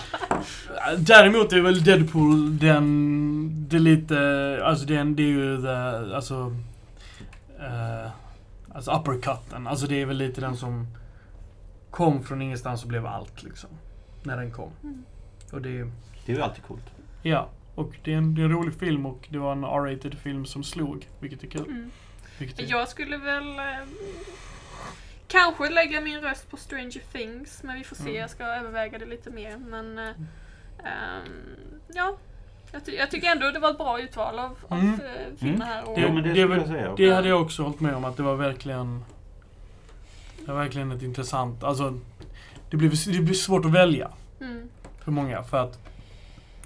[0.97, 6.56] Däremot är väl Deadpool den, det lite, alltså den, det är ju the, alltså,
[7.60, 8.12] eh,
[8.76, 9.67] alltså uppercutten.
[9.67, 10.88] Alltså det är väl lite den som
[11.91, 13.69] kom från ingenstans och blev allt liksom.
[14.23, 14.71] När den kom.
[14.84, 15.04] Mm.
[15.52, 15.91] Och det,
[16.28, 16.84] Det är ju alltid coolt.
[17.24, 17.50] ja.
[17.76, 20.46] Och det är, en, det är en rolig film och det var en R-rated film
[20.46, 21.08] som slog.
[21.20, 21.66] Vilket är kul.
[21.68, 21.92] mm.
[22.38, 23.63] Vilket är, Jag skulle väl eh,
[25.28, 28.02] kanske lägga min röst på Stranger Things, men vi får se.
[28.04, 28.16] Mm.
[28.16, 29.58] Jag ska överväga det lite mer.
[29.58, 30.08] Men eh,
[30.84, 31.24] ehm,
[31.94, 32.18] ja,
[32.72, 34.94] Jag, ty jag tycker ändå det var ett bra utval av, av Mm.
[34.94, 35.90] eh, filmer här.
[35.90, 36.94] Och, Jo, men det det, jag säga.
[36.98, 39.04] det hade jag också hållit med om att det var verkligen...
[40.46, 41.63] Det var verkligen ett intressant...
[41.63, 42.00] Alltså,
[42.70, 44.12] det blir, det svårt att välja
[44.42, 44.70] mm,
[45.04, 45.44] för många.
[45.44, 45.87] För att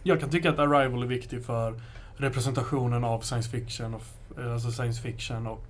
[0.04, 1.76] jag kan tycka att Arrival är viktig för
[2.16, 4.04] representationen av science fiction och,
[4.38, 5.66] alltså science fiction och,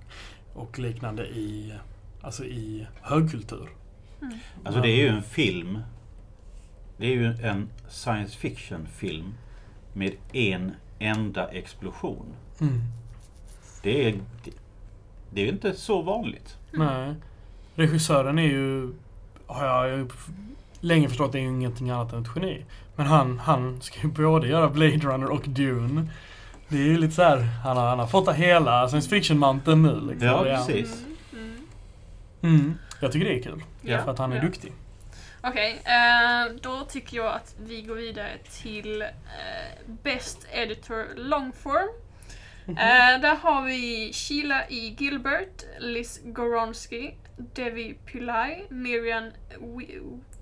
[0.54, 1.74] och liknande i,
[2.20, 3.68] alltså i högkultur.
[4.22, 5.78] mm, Alltså det är ju en film.
[6.96, 9.34] Det är ju en science fiction film
[9.92, 12.26] med en enda explosion.
[12.60, 12.80] Mm.
[13.82, 14.20] Det är,
[15.30, 16.56] det, är ju inte så vanligt.
[16.70, 17.14] Nej.
[17.74, 18.92] Regissören är ju,
[19.46, 20.12] har jag
[20.80, 22.64] länge förstått, är ju ingenting annat än ett geni.
[23.02, 26.06] Men han, han ska ju både göra Blade Runner och Dune.
[26.68, 30.00] Det är ju lite så här, han har, han har fått hela science fiction-manteln nu
[30.10, 30.28] liksom.
[30.28, 30.66] Ja, Det är han.
[30.66, 31.04] precis.
[31.32, 31.44] mm,
[32.42, 32.54] mm.
[32.54, 32.78] Mm.
[33.00, 33.62] Jag tycker det är kul.
[33.80, 34.42] Ja, För att han är ja.
[34.42, 34.72] duktig.
[35.40, 38.30] Okej, eh, då tycker jag att vi går vidare
[38.62, 39.08] till eh,
[40.02, 41.88] Best Editor Longform.
[42.66, 42.76] Mhm.
[42.78, 44.94] Eh, där har vi Sheila E.
[44.98, 49.30] Gilbert, Liz Goronsky, Devi Pillai, Miriam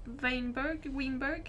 [0.05, 1.43] Weinberg, Weinberg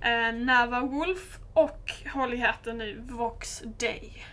[0.00, 4.24] eh, Nava Wolf och, håll i hatten nu, Vox Day.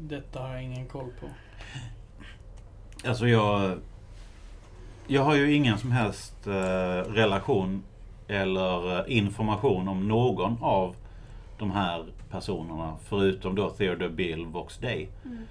[0.00, 1.28] Detta har jag ingen koll på.
[3.08, 3.78] Alltså jag...
[5.06, 6.52] Jag har ju ingen som helst eh,
[7.12, 7.82] relation
[8.28, 10.96] eller eh, information om någon av
[11.58, 12.96] de här personerna.
[13.08, 15.08] Förutom då Theodore Bill, Vox Day.
[15.24, 15.46] Mm.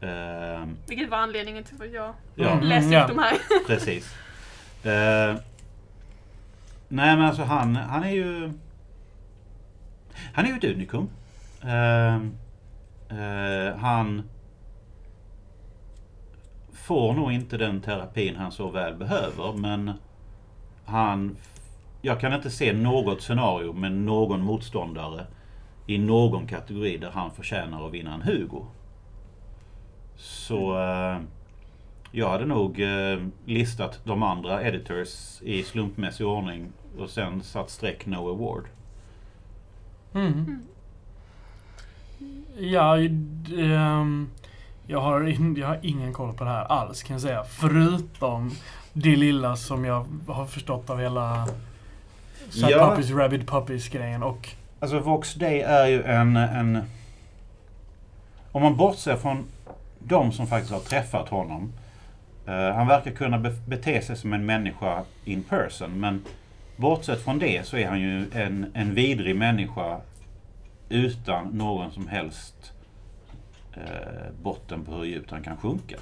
[0.00, 2.64] Eh, Vilket var anledningen till att jag ja, Mm.
[2.64, 3.02] läste ja.
[3.02, 3.36] upp de här.
[3.66, 4.14] precis.
[4.84, 5.36] Eh,
[6.88, 8.52] nej men alltså han, han är ju...
[10.32, 11.08] Han är ju ett unikum.
[11.64, 12.16] Uh,
[13.18, 14.22] uh, han
[16.72, 19.92] får nog inte den terapin han så väl behöver men
[20.84, 21.36] han...
[22.02, 25.26] Jag kan inte se något scenario med någon motståndare
[25.86, 28.66] i någon kategori där han förtjänar att vinna en Hugo.
[30.16, 31.20] Så Uh,
[32.16, 38.06] jag hade nog eh, listat de andra editors i slumpmässig ordning och sen satt streck
[38.06, 38.64] no award.
[40.14, 40.62] Mm.
[42.58, 44.30] Ja, d- ehm,
[44.86, 47.44] jag, har in, jag har ingen koll på det här alls kan jag säga.
[47.44, 48.50] Förutom
[48.92, 51.46] det lilla som jag har förstått av hela
[52.50, 52.88] Sad Ja.
[52.88, 54.48] Puppies, Rabid Puppies grejen och
[54.80, 56.82] Alltså Vox Day är ju en, en...
[58.52, 59.44] Om man bortser från
[59.98, 61.72] de som faktiskt har träffat honom.
[62.46, 66.00] Eh, han verkar kunna be, bete sig som en människa in person.
[66.00, 66.24] Men
[66.76, 70.00] bortsett från det så är han ju en, en vidrig människa
[70.88, 72.72] utan någon som helst
[73.74, 75.96] eh, botten på hur djupt han kan sjunka.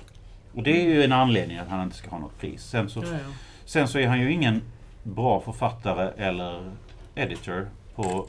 [0.54, 2.62] Och det är ju en anledning att han inte ska ha något pris.
[2.62, 3.18] Sen så, ja, ja.
[3.64, 4.62] sen så är han ju ingen
[5.02, 6.72] bra författare eller
[7.14, 8.26] editor på,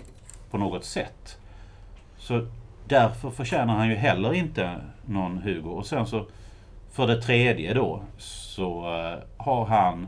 [0.49, 1.37] på något sätt.
[2.17, 2.47] Så
[2.87, 5.69] därför förtjänar han ju heller inte någon Hugo.
[5.69, 6.25] Och sen så
[6.95, 10.07] för det tredje då så eh, har han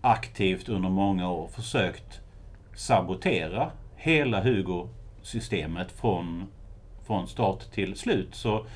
[0.00, 2.20] aktivt under många år försökt
[2.74, 6.46] sabotera hela Hugo-systemet från,
[7.06, 8.34] från start till slut.
[8.34, 8.66] Så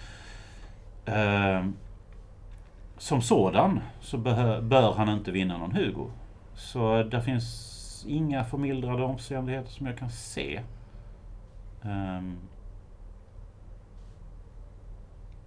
[1.07, 1.65] eh,
[2.99, 6.11] som sådan så bör han inte vinna någon Hugo.
[6.55, 10.61] Så det finns inga förmildrande omständigheter som jag kan se.
[11.83, 12.39] Ehm,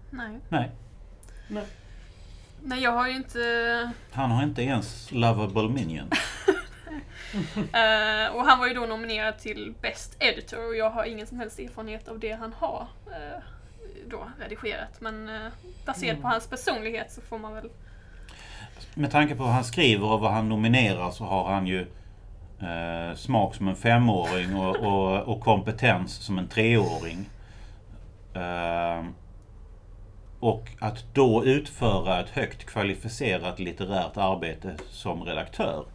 [0.09, 0.39] Nej.
[0.49, 0.71] nej,
[1.49, 1.63] Nej,
[2.75, 3.91] jag har ju inte...
[4.11, 6.09] han har inte ens Lovable Minion.
[7.55, 11.39] eh, och han var ju då nominerad till Best Editor och jag har ingen som
[11.39, 13.41] helst erfarenhet av det han har eh,
[14.09, 15.01] då redigerat.
[15.01, 15.51] Men eh,
[15.85, 16.31] baserat på Mm.
[16.31, 17.69] hans personlighet så får man väl...
[18.93, 21.81] Med tanke på vad han skriver och vad han nominerar så har han ju
[22.61, 27.29] eh, smak som en femåring och, och, och kompetens som en treåring.
[28.33, 29.13] Ehm,
[30.39, 35.85] och att då utföra ett högt kvalificerat litterärt arbete som redaktör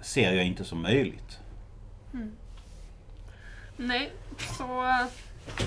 [0.00, 1.38] ser jag inte som möjligt.
[3.76, 4.10] Nej,
[4.58, 4.82] så...
[4.82, 5.06] eh,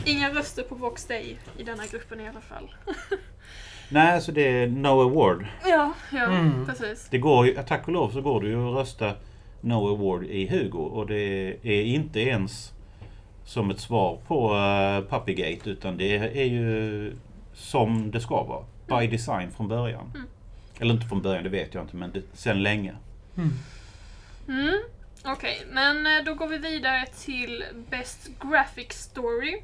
[0.05, 2.75] inga röster på Vox Day i denna gruppen i alla fall.
[3.89, 5.45] Nej, så det är no award.
[5.65, 6.65] Ja, ja Mm.
[6.65, 7.07] precis.
[7.09, 9.13] Det går ju, tack och lov så går det ju att rösta
[9.61, 12.71] No Award i Hugo och det är inte ens
[13.45, 17.13] som ett svar på uh, Puppygate utan det är ju
[17.53, 18.65] som det ska vara.
[18.87, 20.11] By design från början.
[20.15, 20.27] Mm.
[20.79, 22.95] Eller inte från början, det vet jag inte, men det, sen länge.
[23.37, 23.51] Mm.
[24.47, 24.79] Mm.
[25.25, 29.61] Okej, men eh, då går vi vidare till Best Graphic Story.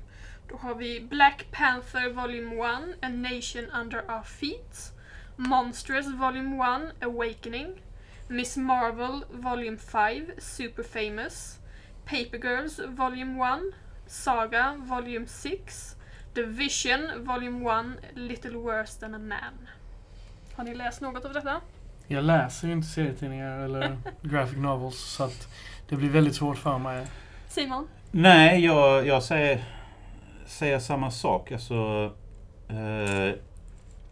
[0.49, 2.63] Då har vi Black Panther Volume 1,
[3.01, 4.93] A Nation Under Our Feet.
[5.35, 7.81] Monstrous Volume 1, Awakening.
[8.27, 11.59] Miss Marvel Volume 5, Super Famous.
[12.05, 13.73] Paper Girls Volume 1,
[14.07, 15.95] Saga Volume 6,
[16.35, 19.67] The Vision Volume 1, Little Worse than a Man.
[20.55, 21.61] Har ni läst något av detta?
[22.07, 25.47] Jag läser ju inte serietidningar eller graphic novels så att
[25.89, 27.07] det blir väldigt svårt för mig.
[27.47, 27.87] Simon?
[28.11, 29.63] Nej, jag, jag säger,
[30.45, 31.51] säger samma sak.
[31.51, 32.11] Alltså,
[32.69, 33.35] eh,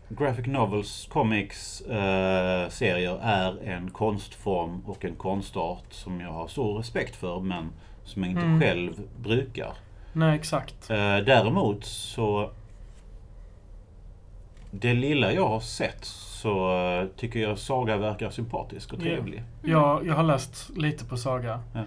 [0.09, 6.77] graphic novels, comics, eh, serier är en konstform och en konstart som jag har stor
[6.77, 7.69] respekt för men
[8.05, 8.61] som jag inte Mm.
[8.61, 9.73] själv brukar.
[10.13, 10.89] Nej, exakt.
[10.89, 12.51] Eh, däremot så...
[14.71, 19.03] Det lilla jag har sett så eh, tycker jag Saga verkar sympatisk och Ja.
[19.03, 19.43] trevlig.
[19.63, 21.59] Jag, jag har läst lite på Saga.
[21.73, 21.83] Ja.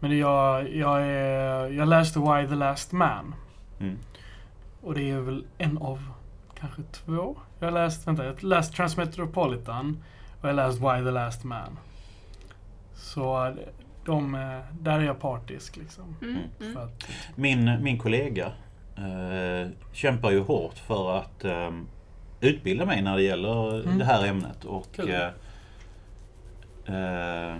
[0.00, 3.34] Men jag, jag, är, jag läste Why the Last Man.
[3.80, 3.98] Mm.
[4.82, 6.12] Och det är väl en av
[6.60, 7.36] kanske två.
[7.58, 10.02] Jag har läst, vänta, jag läst Transmetropolitan
[10.40, 11.78] och jag har läst Why the Last Man.
[12.94, 13.52] Så eh,
[14.04, 16.16] de, eh, där är jag partisk liksom.
[16.22, 16.38] Mm.
[16.60, 16.72] Mm.
[16.74, 18.52] För att, Min, min kollega
[18.96, 21.70] eh, kämpar ju hårt för att eh,
[22.40, 23.98] utbilda mig när det gäller Mm.
[23.98, 24.64] det här ämnet.
[24.64, 25.30] Och eh,
[26.86, 27.56] eh,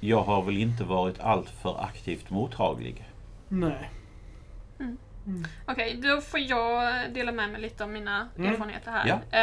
[0.00, 3.08] Jag har väl inte varit alltör aktivt mottaglig.
[3.48, 3.90] nej.
[4.80, 4.98] Mm.
[5.26, 5.44] Mm.
[5.66, 8.52] Okej, då får jag dela med mig lite av mina Mm.
[8.52, 9.06] erfarenheter här.
[9.08, 9.38] Ja.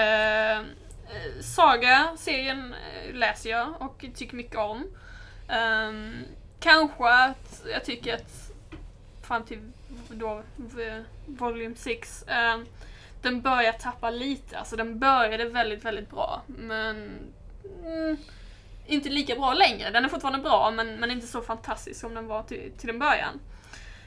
[1.11, 4.85] Eh, saga, serien eh, läser jag och tycker mycket om.
[5.49, 6.23] Um,
[6.59, 8.51] kanske att jag tycker att
[9.27, 9.59] fram till
[10.09, 10.43] då,
[11.25, 12.65] Volume 6, um, ehm,
[13.21, 14.57] den börjar tappa lite.
[14.57, 16.41] Alltså den började väldigt, väldigt bra.
[16.47, 17.11] Men
[17.83, 18.17] mm,
[18.85, 19.89] inte lika bra längre.
[19.89, 22.99] Den är fortfarande bra men, men inte så fantastisk som den var till, till en
[22.99, 23.39] början.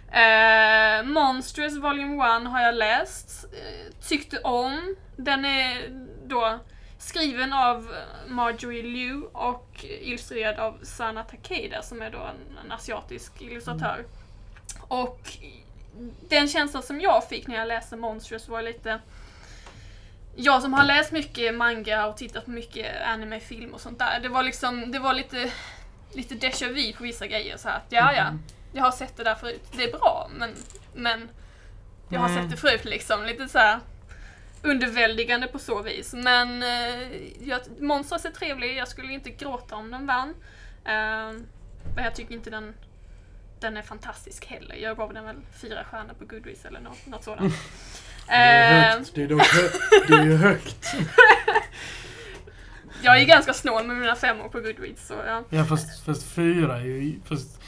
[0.08, 3.44] Uh, Monsters Volume 1 har jag läst.
[3.44, 4.96] uh, tyckte om.
[5.16, 5.88] Den är
[6.26, 6.58] då
[7.04, 7.94] skriven av
[8.28, 14.04] Marjorie Liu och illustrerad av Sana Takeda som är då en, en asiatisk illustratör.
[14.80, 15.20] Och
[16.28, 19.00] den känslan som jag fick när jag läste Monsters var lite
[20.36, 24.20] jag som har läst mycket manga och tittat på mycket anime-film och sånt där.
[24.20, 25.52] Det var liksom, det var lite,
[26.12, 28.26] lite déjà vu på vissa grejer så att ja ja,
[28.72, 29.62] jag har sett det där förut.
[29.72, 30.54] Det är bra, men,
[30.94, 31.28] men
[32.08, 32.42] jag har Mm.
[32.42, 33.24] sett det förut liksom.
[33.24, 33.80] Lite så här
[34.64, 36.12] underväldigande på så vis.
[36.14, 40.28] Men eh, jag, Monsters är trevlig, jag skulle inte gråta om den vann.
[40.84, 41.32] Eh,
[41.94, 42.74] men jag tycker inte den,
[43.60, 44.74] den är fantastisk heller.
[44.74, 47.54] Jag gav den väl fyra stjärnor på Goodreads eller något, något sådant.
[48.26, 49.14] Det är högt.
[49.14, 49.68] Det är, dock hö-
[50.08, 50.94] det är högt.
[53.02, 55.06] jag är ganska snål med mina femmor på Goodreads.
[55.06, 55.44] Så, ja.
[55.50, 57.20] Ja fast, fast fyra är ju...
[57.24, 57.60] Fast,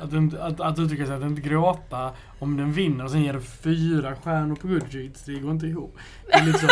[0.00, 3.32] att, inte- att, att uttrycka sig att inte gråta om den vinner och sen ger
[3.32, 5.96] du fyra stjärnor på Goodreads, det går inte ihop.
[6.26, 6.68] Det är liksom,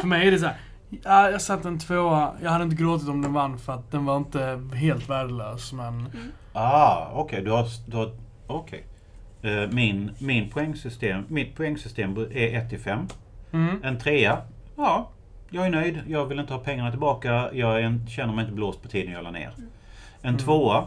[0.00, 0.56] för mig är det så här.
[1.04, 2.32] Ja, jag satte en tvåa.
[2.42, 6.06] Jag hade inte gråtit om den vann för att den var inte helt värdelös men...
[6.52, 7.42] Ah, okej.
[7.42, 7.66] Du har...
[7.86, 8.12] Du har
[8.46, 8.84] okej.
[9.42, 13.06] Eh, min, min poängsystem, mitt poängsystem är 1 till 5.
[13.52, 13.82] Mm.
[13.84, 14.38] En trea.
[14.76, 15.08] Ja,
[15.50, 16.00] jag är nöjd.
[16.06, 17.48] Jag vill inte ha pengarna tillbaka.
[17.52, 19.50] Jag är en, känner mig inte blåst på tiden jag la ner.
[20.22, 20.38] En Mm.
[20.38, 20.78] tvåa.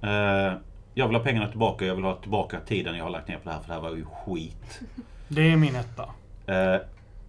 [0.00, 0.52] Eh,
[0.98, 1.84] jag vill ha pengarna tillbaka.
[1.84, 3.80] Jag vill ha tillbaka tiden jag har lagt ner på det här för det här
[3.80, 4.80] var ju skit.
[5.28, 6.02] Det är min etta.
[6.46, 6.80] Eh,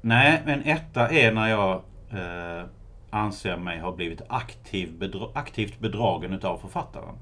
[0.02, 2.66] nej, en etta är när jag eh,
[3.10, 7.16] anser mig ha blivit aktiv bedra- aktivt bedragen utav författaren.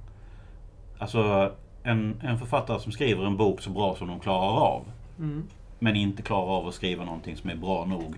[0.98, 1.52] Alltså
[1.84, 4.82] en, en författare som skriver en bok så bra som de klarar av.
[5.20, 5.48] Mm.
[5.80, 8.16] Men inte klarar av att skriva någonting som är bra nog.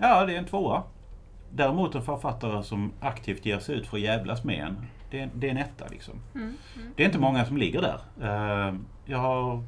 [0.00, 0.82] Ja, det är en tvåa.
[1.50, 4.76] Däremot en författare som aktivt ger sig ut för att jävlas med en.
[5.10, 6.14] Det är, det är en etta liksom.
[6.34, 6.46] Mm,
[6.76, 6.88] mm.
[6.96, 7.98] Det är inte många som ligger där.
[8.68, 9.62] Eh, jag har...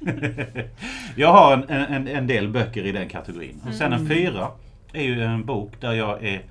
[1.16, 3.60] jag har en, en, en del böcker i den kategorin.
[3.66, 4.08] Och sen en Mm.
[4.08, 4.48] fyra
[4.92, 6.42] är ju en bok där jag är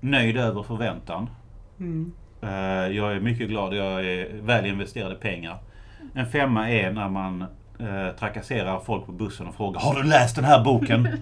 [0.00, 1.30] nöjd över förväntan.
[1.80, 2.12] Mm.
[2.42, 5.58] Eh, jag är mycket glad, jag är väl investerade pengar.
[6.14, 7.42] En femma är när man
[7.78, 11.08] eh, trakasserar folk på bussen och frågar Har du läst den här boken?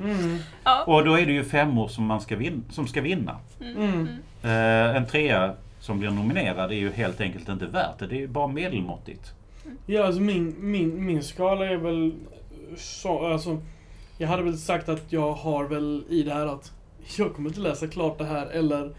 [0.00, 0.38] Mm.
[0.64, 0.84] Ja.
[0.86, 3.36] och då är det ju femmor som, man ska, vin- som ska vinna.
[3.60, 3.92] Mm, Mm.
[3.94, 4.90] mm.
[4.90, 8.06] Eh, en trea som blir nominerad är ju helt enkelt inte värt det.
[8.06, 9.32] Det är ju bara medelmåttigt.
[9.86, 12.12] Ja, alltså min, min, min skala är väl
[12.76, 13.60] så, alltså
[14.18, 16.72] Jag hade väl sagt att jag har väl i det här att
[17.18, 18.94] jag kommer inte läsa klart det här eller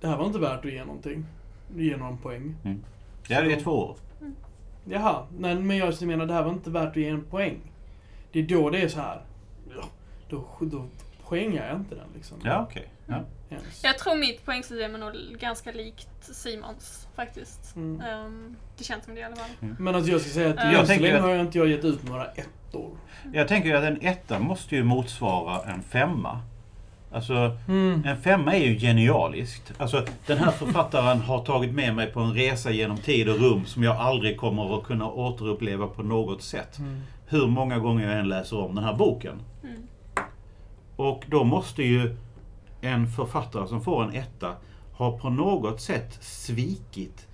[0.00, 1.24] det här var inte värt att ge någonting.
[1.76, 2.54] Ge någon poäng.
[3.28, 3.96] Ja, det är två år.
[4.90, 7.56] Jaha, nej men jag menar det här var inte värt att ge en poäng.
[8.32, 9.20] Det är då det är så här.
[10.28, 10.84] Då, då
[11.28, 12.38] poängar jag inte den liksom.
[12.44, 12.88] Ja, okej.
[13.06, 13.24] Ja.
[13.50, 13.84] Ens.
[13.84, 17.76] Jag tror mitt poängsystem är nog ganska likt Simons faktiskt.
[17.76, 18.00] Mm.
[18.00, 19.50] Ehm, det känns som det i alla fall.
[19.78, 21.68] Men alltså jag ska säga att Jag än så länge att- har jag inte jag
[21.68, 22.90] gett ut några ettor.
[23.32, 26.40] Jag tänker ju att en etta måste ju motsvara en femma.
[27.12, 28.02] Alltså, Mm.
[28.06, 29.72] en femma är ju genialiskt.
[29.78, 33.64] Alltså, den här författaren har tagit med mig på en resa genom tid och rum
[33.66, 36.78] som jag aldrig kommer att kunna återuppleva på något sätt.
[36.78, 37.00] Mm.
[37.26, 39.40] Hur många gånger jag än läser om den här boken.
[40.96, 42.16] Och då måste ju
[42.80, 44.52] en författare som får en etta
[44.92, 47.26] ha på något sätt svikit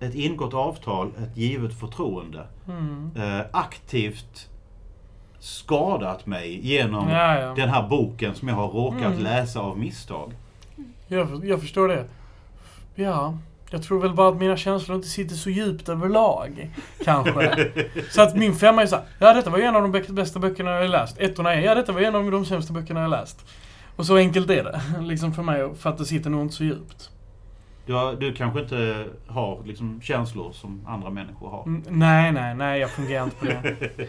[0.00, 2.46] ett ingått avtal, ett givet förtroende.
[2.68, 3.10] Mm.
[3.16, 4.48] Eh, aktivt
[5.38, 7.54] skadat mig genom Ja, ja.
[7.54, 9.18] den här boken som jag har råkat Mm.
[9.18, 10.32] läsa av misstag.
[11.08, 12.04] Jag, jag förstår det.
[12.94, 13.38] Ja,
[13.70, 16.70] jag tror väl bara att mina känslor inte sitter så djupt överlag.
[17.04, 17.70] Kanske.
[18.10, 20.12] så att min femma är så här, ja detta var ju en av de bä-
[20.12, 21.18] bästa böckerna jag läst.
[21.18, 23.46] Ettorna är, ja detta var ju en av de sämsta böckerna jag läst.
[23.96, 24.80] Och så enkelt är det.
[25.00, 27.10] liksom för mig, för att det sitter nog inte så djupt.
[27.86, 31.62] Du, har, du kanske inte har liksom, känslor som andra människor har.
[31.62, 33.76] Mm, nej, nej, nej, jag fungerar inte på det.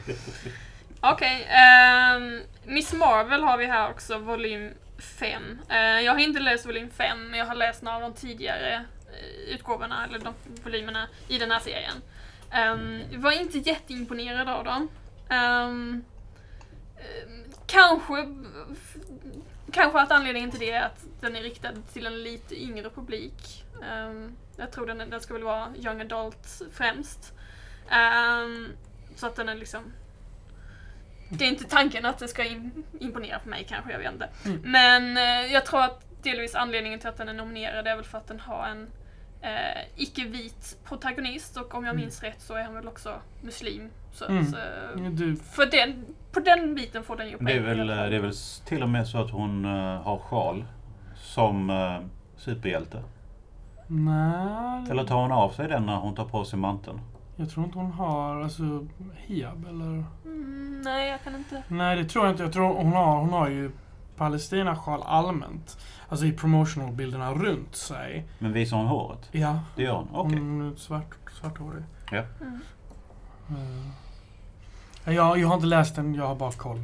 [1.02, 4.72] Okej, ehm, Miss Marvel har vi här också, volym
[5.20, 5.60] 5.
[5.70, 8.86] Eh, jag har inte läst volym 5, men jag har läst några av de tidigare
[9.48, 10.34] utgåvorna, eller de
[10.64, 12.02] volymerna i den här serien.
[12.74, 14.90] Um, var inte jätteimponerad av dem.
[15.30, 16.04] Ehm,
[17.68, 18.28] kanske,
[19.72, 23.66] kanske att anledningen till det är att den är riktad till en lite yngre publik.
[23.84, 27.34] Ehm, jag tror den, den ska väl vara young adult främst.
[29.16, 29.94] Så att den är liksom
[31.30, 34.30] det är inte tanken att det ska im- imponera på mig kanske, jag vet inte.
[34.46, 34.62] Mm.
[34.64, 38.18] Men eh, jag tror att delvis anledningen till att den är nominerad är väl för
[38.18, 38.88] att den har en
[39.42, 42.02] eh, icke-vit protagonist och om jag Mm.
[42.02, 43.90] minns rätt så är han väl också muslim.
[44.12, 44.40] Så Mm.
[44.42, 47.88] att, eh, Du, för den, på den biten får den ju Det är, poäng väl,
[47.88, 48.34] det är väl
[48.66, 50.66] till och med så att hon eh, har sjal
[51.16, 52.00] som uh,
[52.36, 53.04] superhjälte.
[53.88, 54.92] nej.
[54.92, 57.00] Eller tar hon av sig den när hon tar på sig manteln?
[57.36, 60.04] Jag tror inte hon har, alltså, hijab eller?
[60.26, 61.64] Mm, nej, jag kan inte.
[61.68, 62.44] Nej, det tror jag inte.
[62.44, 63.72] Jag tror hon har, hon har ju
[64.18, 65.78] Palestinasjal allmänt.
[66.10, 68.26] Alltså i promotional-bilderna runt sig.
[68.40, 69.30] Men visar hon håret?
[69.32, 69.60] Ja.
[69.76, 70.08] Det gör hon?
[70.14, 70.40] Okej.
[70.40, 71.84] Hon är svart, svarthårig.
[72.12, 72.24] Ja.
[72.42, 72.60] Mm.
[75.06, 76.82] Jag, jag har inte läst den, jag har bara koll.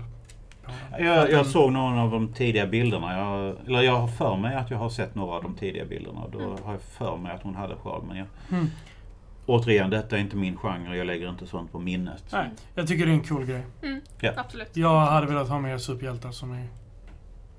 [1.00, 3.18] Jag, jag såg några av de tidiga bilderna.
[3.18, 6.22] Jag, eller jag har för mig att jag har sett några av de tidiga bilderna.
[6.32, 6.52] Då Mm.
[6.64, 8.04] har jag för mig att hon hade sjal.
[8.08, 8.68] Men jag, Mm.
[9.46, 10.96] återigen, detta är inte min genre.
[10.98, 12.24] Jag lägger inte sånt på minnet.
[12.32, 13.64] Nej, jag tycker det är en cool grej.
[13.82, 14.32] Mm, Ja.
[14.38, 14.78] Absolut.
[14.78, 16.68] Jag hade velat ha mer superhjältar som är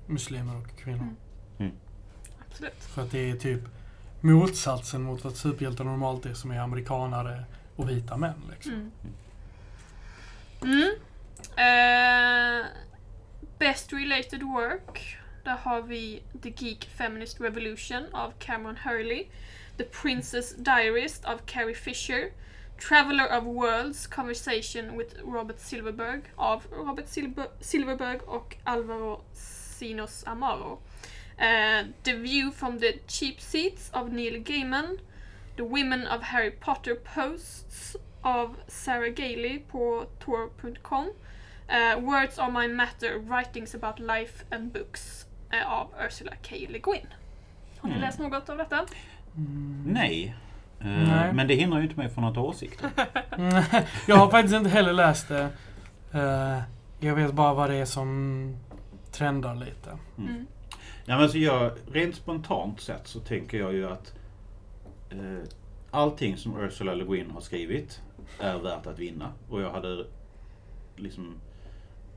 [0.05, 1.15] muslimer och kvinnor.
[1.59, 1.71] Mm.
[2.49, 2.83] Absolut.
[2.83, 3.61] För att det är typ
[4.21, 7.45] motsatsen mot vad superhjältar normalt är som är amerikanare
[7.75, 8.41] och vita män.
[8.51, 8.73] Liksom.
[8.73, 8.91] Mm.
[10.61, 10.95] Mm.
[11.57, 12.65] Eh,
[13.59, 15.17] best related work.
[15.43, 19.25] Där har vi The Geek Feminist Revolution av Cameron Hurley.
[19.77, 22.31] The Princess Diarist av Carrie Fisher.
[22.89, 29.21] Traveler of Worlds Conversation with Robert Silverberg av Robert Silber- Silverberg och Alvaro
[29.79, 30.77] Sinos Amaro.
[31.37, 34.97] Eh, the View from the Cheap Seats av Neil Gaiman.
[35.57, 41.09] The Women of Harry Potter Posts av Sarah Gailey på Tor.com.
[41.67, 46.55] Eh, Words on My Matter, Writings about Life and Books eh, av Ursula K.
[46.69, 47.07] Le Guin.
[47.79, 48.01] Har ni Mm.
[48.07, 48.85] läst något av detta?
[49.37, 49.83] Mm.
[49.87, 50.35] Nej.
[50.79, 51.33] Nej.
[51.33, 52.89] Men det hindrar ju inte mig från att ha åsikter.
[53.37, 53.63] Mm,
[54.07, 55.49] jag har faktiskt inte heller läst det.
[56.99, 58.57] Jag vet bara vad det är som
[59.15, 59.89] trendar lite.
[60.17, 60.29] Mm.
[60.29, 60.45] Mm.
[61.05, 64.13] Ja, men alltså jag, rent spontant sett så tänker jag ju att
[65.09, 65.49] eh,
[65.91, 68.01] allting som Ursula Le Guin har skrivit
[68.39, 69.31] är värt att vinna.
[69.49, 70.05] Och jag hade
[70.95, 71.33] liksom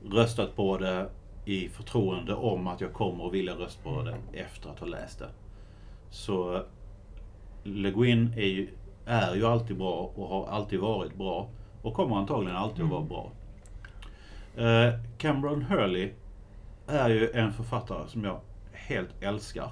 [0.05, 1.09] röstat på det
[1.45, 5.19] i förtroende om att jag kommer att vilja rösta på det efter att ha läst
[5.19, 5.29] det.
[6.09, 6.63] Så
[7.63, 8.67] Le Guin är ju,
[9.05, 11.49] är ju alltid bra och har alltid varit bra
[11.81, 13.31] och kommer antagligen alltid att vara bra.
[14.57, 16.11] Eh, Cameron Hurley
[16.89, 18.39] är ju en författare som jag
[18.71, 19.71] helt älskar.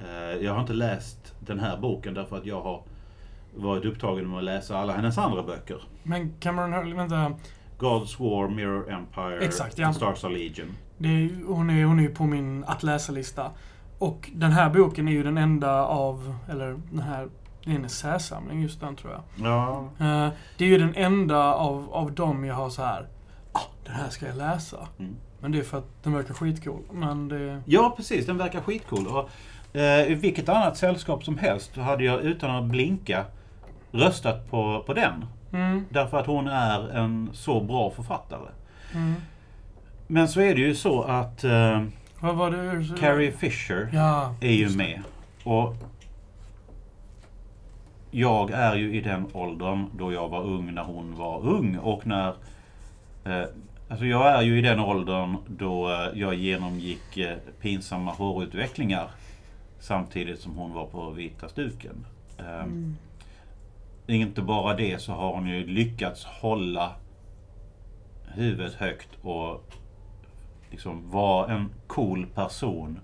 [0.00, 2.82] Eh, jag har inte läst den här boken därför att jag har
[3.54, 5.82] varit upptagen med att läsa alla hennes andra böcker.
[6.02, 7.32] Men Cameron Hurley, vänta.
[7.78, 9.92] God's War, Mirror Empire, Exakt, ja.
[9.92, 10.76] Stars Are Legion.
[10.98, 13.50] Det är, hon, är, hon är på min att läsa-lista.
[13.98, 17.28] Och den här boken är ju den enda av, eller den här,
[17.64, 19.22] det är en essäsamling just den tror jag.
[19.48, 23.08] Ja, Eh, det är ju den enda av, av dem jag har så här.
[23.52, 24.88] Ah, den här ska jag läsa.
[24.98, 25.16] Mm.
[25.44, 26.82] Men det är för att den verkar skitcool.
[26.92, 27.60] Men det...
[27.64, 28.26] ja precis.
[28.26, 29.06] Den verkar skitcool.
[29.06, 29.30] Och,
[29.76, 33.24] eh, I vilket annat sällskap som helst hade jag utan att blinka
[33.92, 35.24] röstat på, på den.
[35.52, 38.48] Mm, Därför att hon är en så bra författare.
[38.94, 39.14] mm.
[40.06, 41.82] Men så är det ju så att eh?
[43.00, 44.34] Carrie Fisher Ja.
[44.40, 45.02] är ju med.
[45.44, 45.74] Och
[48.10, 52.06] jag är ju i den åldern då jag var ung när hon var ung och
[52.06, 52.28] när
[53.24, 53.44] eh,
[53.88, 59.10] Alltså jag är ju i den åldern då eh, jag genomgick eh, pinsamma hårutvecklingar
[59.78, 62.06] samtidigt som hon var på vita stuken.
[62.38, 62.96] Ehm,
[64.06, 66.92] Inte bara det så har hon ju lyckats hålla
[68.34, 69.74] huvudet högt och
[70.70, 73.00] liksom vara en cool person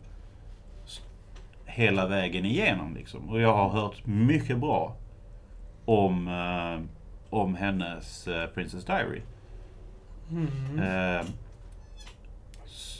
[1.67, 2.95] hela vägen igenom.
[2.95, 3.29] Liksom.
[3.31, 4.97] Och jag har hört mycket bra
[5.85, 6.87] om, eh,
[7.31, 9.21] om hennes Princess Diary.
[10.31, 10.79] Mm.
[10.79, 11.27] Eh,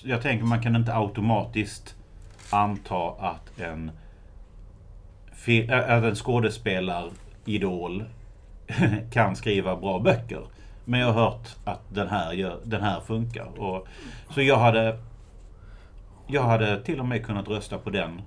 [0.03, 1.97] jag tänker man kan inte automatiskt
[2.51, 3.91] anta att en,
[5.47, 8.05] äh, att en skådespelaridol
[9.13, 10.43] kan skriva bra böcker.
[10.85, 13.61] Men jag har hört att den här, gör, den här funkar.
[13.61, 13.89] Och,
[14.31, 14.99] så jag hade
[16.27, 18.23] jag hade till och med kunnat rösta på den.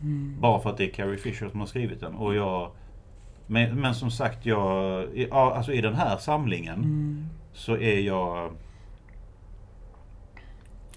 [0.00, 0.40] Mm.
[0.40, 2.14] Bara för att det är Carrie Fisher som har skrivit den.
[2.14, 2.70] Och jag,
[3.46, 7.28] men, men som sagt, jag, alltså i den här samlingen Mm.
[7.56, 8.52] Så är jag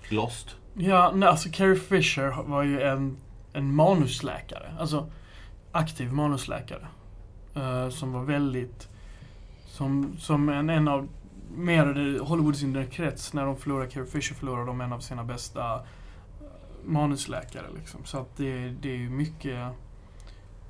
[0.09, 0.55] lost.
[0.73, 3.17] Ja, nej, alltså Carrie Fisher var ju en,
[3.53, 4.73] en manusläkare.
[4.79, 5.11] Alltså
[5.71, 6.87] aktiv manusläkare.
[7.55, 8.89] Eh, som var väldigt...
[9.65, 11.07] Som, som en, en av
[11.55, 13.33] mer Hollywoods inre krets.
[13.33, 15.81] När de förlorade Carrie Fisher förlorade de en av sina bästa eh,
[16.85, 17.65] manusläkare.
[17.75, 18.05] Liksom.
[18.05, 19.67] Så att det, det är ju mycket...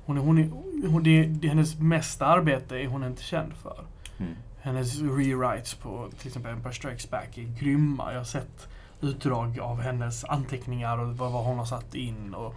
[0.04, 0.50] Hon är, hon är,
[0.88, 3.84] hon, det, det, hennes mesta arbete är hon inte känd för.
[4.18, 4.34] Mm.
[4.60, 8.12] Hennes rewrites på till exempel Empire Strikes Back är grymma.
[8.12, 8.68] Jag har sett
[9.00, 12.34] utdrag av hennes anteckningar och vad, vad hon har satt in.
[12.34, 12.54] Och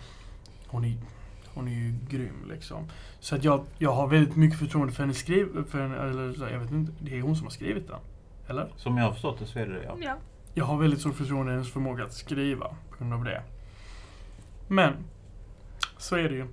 [0.67, 0.97] hon, är,
[1.53, 2.87] hon är ju grym liksom.
[3.19, 5.65] Så att jag, jag har väldigt mycket förtroende för hennes skriv...
[5.69, 7.99] För henne, eller jag vet inte, det är hon som har skrivit den.
[8.47, 8.67] Eller?
[8.75, 9.95] Som jag har förstått det så är det det, ja.
[10.01, 10.15] Ja.
[10.53, 13.41] Jag har väldigt stort förtroende i hennes förmåga att skriva på grund av det.
[14.67, 14.93] Men,
[15.97, 16.47] så är det ju.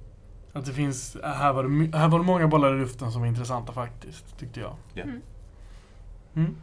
[0.53, 3.29] Att det finns, här var det, här var det många bollar i luften som var
[3.29, 4.75] intressanta faktiskt, tyckte jag.
[4.95, 5.03] Ja.
[5.03, 5.21] Mm.
[6.37, 6.57] Mm.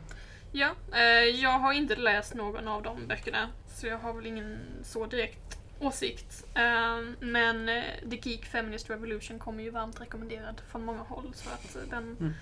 [0.51, 1.01] Ja, eh,
[1.41, 5.57] jag har inte läst någon av de böckerna, så jag har väl ingen så direkt
[5.79, 6.45] åsikt.
[6.55, 11.49] Eh, men eh, The Geek Feminist Revolution kommer ju varmt rekommenderad från många håll, så
[11.49, 12.33] att den Mm.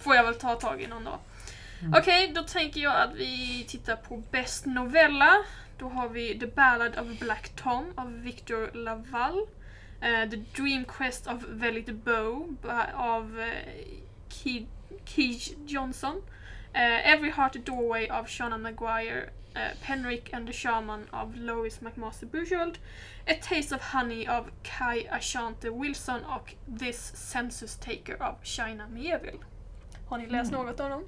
[0.00, 1.18] får jag väl ta tag i någon dag.
[1.80, 1.94] Mm.
[1.98, 5.36] Okej, då tänker jag att vi tittar på Bäst novella.
[5.78, 9.46] Då har vi The Ballad of Black Tom av Victor Laval.
[10.00, 12.56] The Dream Quest of Vellit Bow
[12.94, 13.50] av
[15.04, 16.22] Key Johnson.
[16.76, 19.22] Eh, Every Heart a Doorway av Shauna Maguire.
[19.56, 22.78] Uh, Penrick and the Shaman av Lois McMaster Bujold.
[23.26, 29.38] A Taste of Honey av Kai Ashante Wilson och This Census Taker av China Mieville.
[30.08, 30.66] Har ni läst Mm.
[30.66, 31.04] något av dem?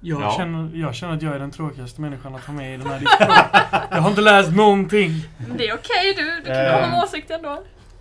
[0.00, 0.34] Jag, Ja.
[0.36, 3.00] känner, jag känner att jag är den tråkigaste människan att ha med i den här
[3.00, 3.88] diskussionen.
[3.90, 5.10] jag har inte läst någonting.
[5.48, 6.72] Men det är okej du, du kan Ehm.
[6.80, 7.52] komma med åsikt ändå.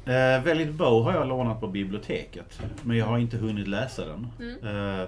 [0.05, 2.59] Eh, Väldigt Bow har jag lånat på biblioteket.
[2.83, 4.27] Men jag har inte hunnit läsa den.
[4.39, 4.99] Mm.
[5.01, 5.07] Eh,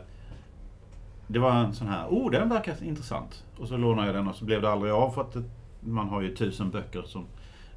[1.28, 3.44] det var en sån här, oh den verkar intressant.
[3.60, 5.44] Och så lånade jag den och så blev det aldrig av för att det,
[5.80, 7.26] man har ju tusen böcker som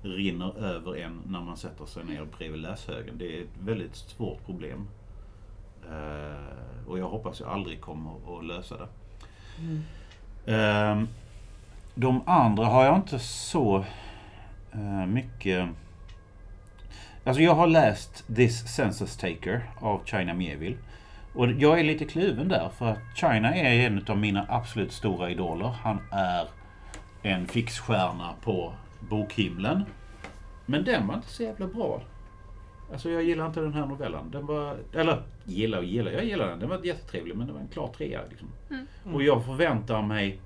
[0.02, 3.18] rinner över en när man sätter sig ner bredvid läshögen.
[3.18, 4.88] Det är ett väldigt svårt problem.
[5.90, 8.88] Eh, och jag hoppas jag aldrig kommer att lösa det.
[10.46, 11.08] Ehm,
[11.94, 13.84] de andra har jag inte så
[14.72, 15.68] eh, mycket...
[17.24, 20.76] Alltså jag har läst This Census Taker av China Mieville.
[21.38, 25.30] Och jag är lite kluven där för att China är en av mina absolut stora
[25.30, 25.66] idoler.
[25.66, 26.48] Han är
[27.22, 29.84] en fixstjärna på bokhimlen.
[30.66, 32.02] Men den var inte så jävla bra.
[32.92, 34.30] Alltså jag gillar inte den här novellen.
[34.30, 36.58] Den var, eller gillar och gillar, jag gillar den.
[36.58, 38.20] Den var jättetrevlig men det var en klar trea.
[38.30, 38.48] Liksom.
[38.70, 39.14] Mm.
[39.14, 40.40] Och jag förväntar mig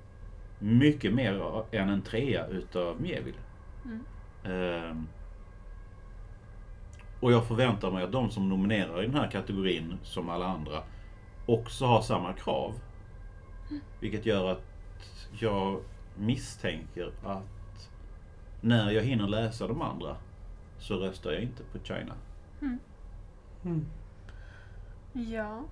[0.59, 3.37] mycket mer än en trea utav Mieville.
[3.85, 4.03] Mm.
[4.43, 5.07] Ehm,
[7.23, 10.83] och jag förväntar mig att de som nominerar i den här kategorin, som alla andra,
[11.45, 12.73] också har samma krav.
[13.99, 14.63] Vilket gör att
[15.39, 15.81] jag
[16.15, 17.89] misstänker att
[18.61, 20.15] när jag hinner läsa de andra
[20.79, 22.13] så röstar jag inte på China.
[22.61, 23.85] Mm.
[25.13, 25.63] Ja.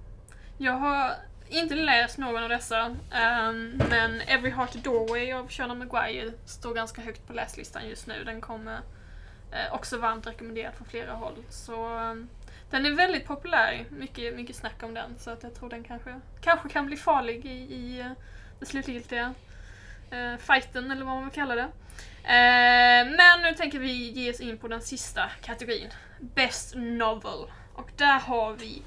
[0.57, 1.11] Jag har
[1.49, 6.73] inte läst någon av dessa, ehm, men Every Heart a Doorway av Shauna Maguire står
[6.73, 8.23] ganska högt på läslistan just nu.
[8.23, 8.79] Den kommer
[9.51, 11.43] eh, också varmt rekommenderad från flera håll.
[11.49, 12.15] Så eh,
[12.69, 15.19] den är väldigt populär, mycket, mycket snack om den.
[15.19, 18.11] Så att jag tror den kanske, kanske kan bli farlig i, i eh,
[18.59, 19.33] den slutgiltiga
[20.11, 21.67] eh, fighten, eller vad man vill kalla det.
[22.23, 25.89] Eh, men nu tänker vi ge oss in på den sista kategorin.
[26.19, 27.51] Best Novel.
[27.73, 28.81] Och där har vi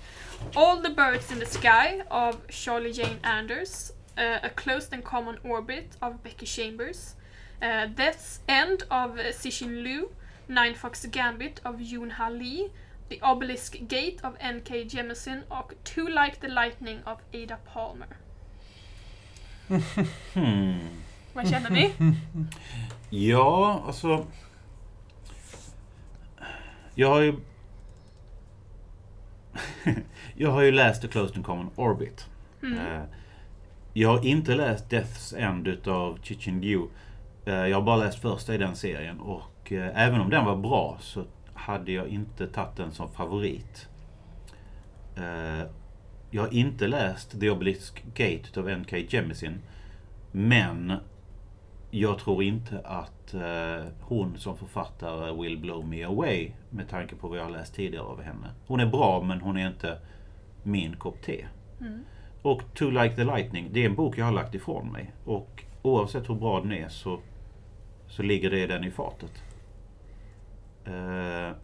[0.54, 3.90] All the Birds in the Sky av Charlie Jane Anders.
[4.18, 7.14] Uh, A Closed and Common Orbit av Becky Chambers.
[7.62, 10.06] Uh, Death's End av Cixin Liu.
[10.46, 12.68] Nine Fox Gambit av Yoon Ha Lee.
[13.08, 14.74] The Obelisk Gate av N.K.
[14.76, 18.08] Jemisin och Too Like the Lightning av Ada Palmer.
[20.34, 20.78] Hmm.
[21.32, 21.92] Vad känner ni?
[23.10, 24.26] Ja, alltså...
[26.94, 27.34] Jag har ju...
[30.36, 32.26] jag har ju läst The Closed and Common Orbit.
[32.62, 32.78] Mm.
[32.78, 33.02] Eh,
[33.92, 36.86] Jag har inte läst Death's End utav Chichen Gu.
[37.46, 39.42] Eh, Jag har bara läst första i den serien och
[39.72, 43.88] eh, även om den var bra så hade jag inte tagit den som favorit.
[45.16, 45.66] Eh,
[46.30, 48.96] Jag har inte läst The Obelisk Gate utav N.K.
[48.96, 49.58] Jemisin.
[50.32, 50.92] Men
[51.90, 57.28] jag tror inte att eh, hon som författare will blow me away med tanke på
[57.28, 58.50] vad jag har läst tidigare av henne.
[58.66, 59.98] Hon är bra men hon är inte
[60.62, 61.44] min kopp te.
[61.80, 62.04] Mm.
[62.42, 65.12] Och To Like the Lightning, det är en bok jag har lagt ifrån mig.
[65.24, 67.18] Och oavsett hur bra den är så,
[68.08, 69.42] så ligger det den i fatet.
[70.84, 71.56] Eh,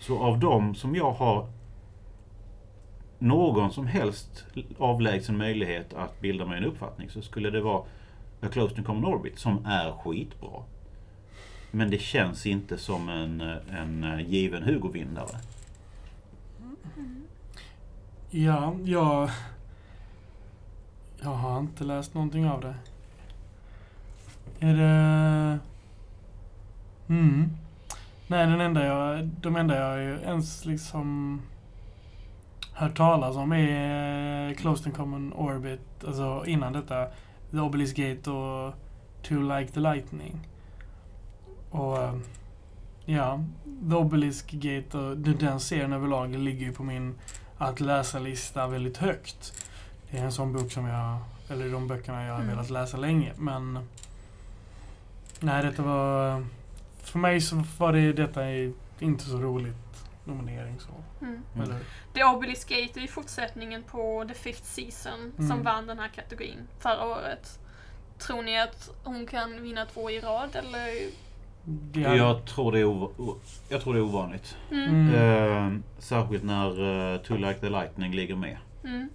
[0.00, 1.48] så av dem som jag har
[3.18, 4.46] någon som helst
[4.78, 7.82] avlägsen möjlighet att bilda mig en uppfattning så skulle det vara
[8.40, 10.62] A Close to Common Orbit som är skitbra.
[11.70, 13.40] Men det känns inte som en,
[13.70, 15.38] en given Hugo-vinnare.
[18.30, 19.30] Ja, jag...
[21.20, 22.74] Jag har inte läst någonting av det.
[24.60, 25.58] Är det...
[27.08, 27.50] Mm.
[28.26, 31.40] Nej, den enda jag, de enda jag ju ens liksom
[32.72, 37.06] hört talas om är Closed and Common Orbit, alltså innan detta,
[37.50, 38.74] The Obelisk Gate och
[39.22, 40.40] To Like the Lightning.
[41.70, 42.14] Och eh,
[43.04, 43.44] ja,
[43.90, 47.14] The Obelisk Gate och den- den serien överlag ligger ju på min
[47.58, 49.64] att läsa-lista väldigt högt.
[50.10, 52.50] Det är en sån bok som jag, eller de böckerna jag har Mm.
[52.56, 53.78] velat läsa länge, men
[55.40, 56.44] Nej, detta var...
[57.06, 58.40] För mig så var det detta
[58.98, 59.74] inte så roligt
[60.24, 61.24] nominering så.
[61.24, 61.42] Mm.
[61.62, 61.78] Eller?
[62.14, 65.48] The Obelisk Gate är ju fortsättningen på The Fifth Season Mm.
[65.48, 67.58] som vann den här kategorin förra året.
[68.18, 71.10] Tror ni att hon kan vinna två i rad eller?
[72.04, 74.56] Hade- Jag tror det är, ov- jag tror det är ovanligt.
[74.70, 75.14] Mm.
[75.14, 78.56] Eh, särskilt när uh, To Like the Lightning ligger med.
[78.84, 79.08] Mm.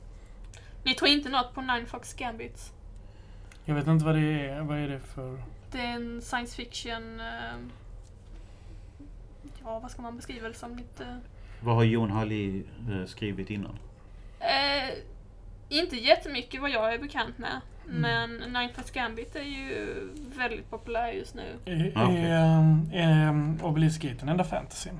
[0.83, 2.73] Ni tror inte något på Nine Fox Gambit?
[3.65, 4.61] Jag vet inte vad det är.
[4.61, 5.43] Vad är det för...
[5.71, 7.19] Det är en science fiction...
[7.19, 7.25] eh,
[9.63, 10.75] ja, vad ska man beskriva det som?
[10.75, 11.19] Lite...
[11.59, 13.79] Vad har Jon Halli eh, skrivit innan?
[14.39, 14.97] Eh,
[15.69, 17.61] inte jättemycket vad jag är bekant med.
[17.89, 18.01] Mm.
[18.01, 19.95] Men Nine Fox Gambit är ju
[20.37, 21.57] väldigt populär just nu.
[21.65, 22.21] Är, Ah, okej.
[22.21, 24.99] är, är um, Obelisk Gate den enda fantasyn?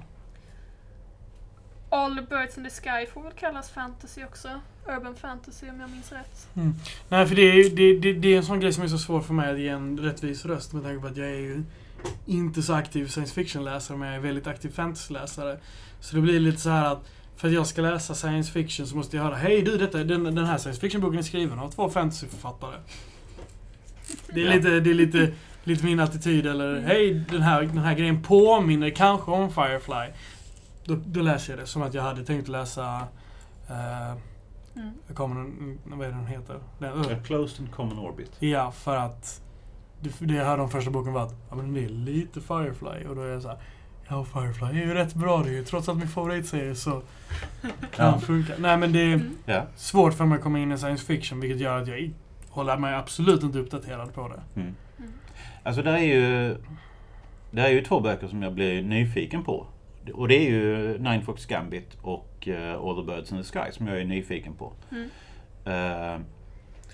[1.90, 4.62] All the Birds in the Sky får väl kallas fantasy också.
[4.88, 6.48] Urban fantasy om jag minns rätt.
[7.10, 9.22] Nej, för det är, det, det, det är en sån grej som är så svår
[9.22, 11.64] för mig att ge en rättvis röst med tanke på att jag är ju
[12.26, 15.60] inte så aktiv science fiction-läsare, men jag är väldigt aktiv fantasy-läsare.
[16.00, 17.04] Så det blir lite så här att
[17.36, 20.24] för att jag ska läsa science fiction så måste jag höra Hej du, detta, den,
[20.24, 22.76] den här science fiction-boken är skriven av två fantasyförfattare.
[24.34, 24.54] Det är Ja.
[24.54, 25.32] lite, det är lite,
[25.64, 26.48] lite min attityd.
[26.48, 30.14] Eller Hej, den här, den här grejen påminner kanske om Firefly.
[30.86, 33.08] Då, då läser jag det som att jag hade tänkt läsa...
[33.70, 34.18] Uh,
[34.76, 34.94] Mm.
[35.18, 36.60] en, vad är det den heter?
[36.80, 38.32] Den, A Closed and Common Orbit.
[38.40, 39.42] Ja, för att
[40.02, 43.06] det, jag hörde om första boken var att ja, men det är lite Firefly.
[43.10, 43.58] Och då är jag så här,
[44.10, 45.64] ja Firefly är ju rätt bra det är ju.
[45.64, 46.92] Trots att min favoritserie så
[47.96, 48.20] kan Ja.
[48.20, 48.54] funka.
[48.60, 49.62] Nej men det är Mm.
[49.76, 52.12] Svårt för mig att komma in i science fiction vilket gör att jag
[52.50, 54.62] håller mig absolut inte uppdaterad på det.
[54.62, 54.76] Mm.
[55.00, 55.12] Mm.
[55.64, 56.56] Alltså det är ju...
[57.52, 59.66] Det är ju två böcker som jag blir nyfiken på.
[60.14, 63.72] Och det är ju Nine Fox Gambit och eh, All the Birds in the Sky
[63.72, 64.74] som jag är nyfiken på.
[64.92, 65.10] Mm.
[65.66, 66.22] Eh,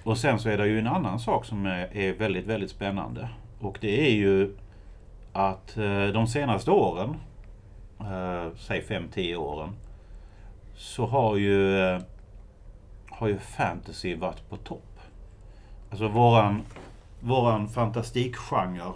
[0.08, 3.30] och sen så är det ju en annan sak som är, är väldigt, väldigt spännande.
[3.60, 4.58] Och det är ju
[5.34, 7.16] att eh, de senaste åren,
[7.99, 9.70] eh, säg 5-10 åren,
[10.76, 12.01] så har ju, eh,
[13.10, 14.99] har ju fantasy varit på topp.
[15.89, 16.62] Alltså våran,
[17.20, 18.93] våran fantastikgenre.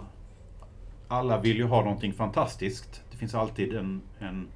[1.08, 3.02] Alla vill ju ha någonting fantastiskt.
[3.10, 4.48] Det finns alltid en, en,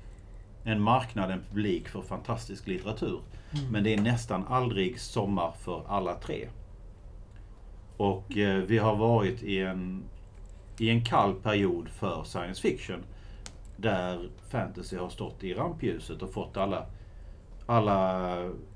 [0.64, 3.20] en marknad, en publik för fantastisk litteratur.
[3.53, 3.72] Mm.
[3.72, 6.49] Men det är nästan aldrig sommar för alla tre.
[7.97, 10.03] Och eh, vi har varit i en,
[10.78, 13.05] i en kall period för science fiction.
[13.76, 16.86] Där fantasy har stått i rampljuset och fått alla,
[17.66, 18.32] alla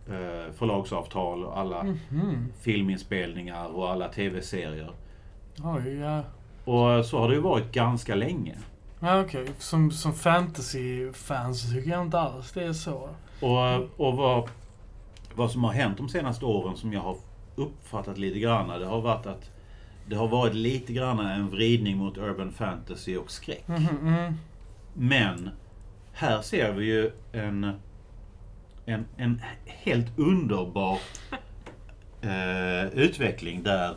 [0.08, 2.52] eh, förlagsavtal och alla Mhm.
[2.60, 4.90] filminspelningar och alla tv-serier.
[5.64, 6.22] Oj, ja.
[6.64, 8.56] Och så har det ju varit ganska länge.
[9.00, 9.46] Ja, okej.
[9.58, 13.08] Som, som fantasy-fans tycker jag inte alls det är så.
[13.40, 14.48] Och, och vad,
[15.34, 17.16] vad som har hänt de senaste åren som jag har
[17.56, 19.50] uppfattat lite grann, det har varit att
[20.08, 23.64] det har varit lite grann en vridning mot urban fantasy och skräck.
[23.68, 24.34] Mm.
[24.94, 25.50] Men
[26.12, 27.72] här ser vi ju en,
[28.86, 30.98] en, en helt underbar
[32.22, 33.94] eh, utveckling där,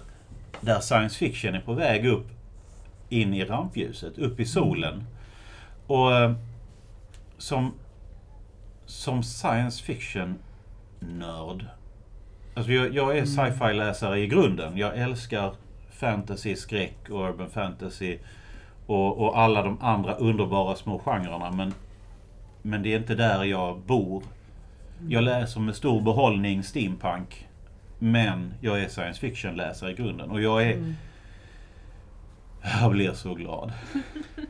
[0.61, 2.27] där science fiction är på väg upp
[3.09, 5.03] in i rampljuset, upp i solen.
[5.88, 6.34] Och eh,
[7.38, 7.73] som,
[8.86, 9.84] som science
[11.04, 11.66] fiction-nörd,
[12.54, 14.78] alltså jag, jag är sci-fi-läsare i grunden.
[14.78, 15.54] Jag älskar
[15.91, 18.18] fantasy, skräck och urban fantasy
[18.86, 21.51] och, och alla de andra underbara små genrerna.
[21.51, 21.74] Men,
[22.62, 24.24] men det är inte där jag bor.
[25.08, 27.47] Jag läser med stor behållning steampunk.
[27.99, 30.32] Men jag är science fiction-läsare i grunden.
[30.32, 30.74] Och jag är...
[30.74, 30.93] Mm.
[32.82, 33.72] Jag blir så glad.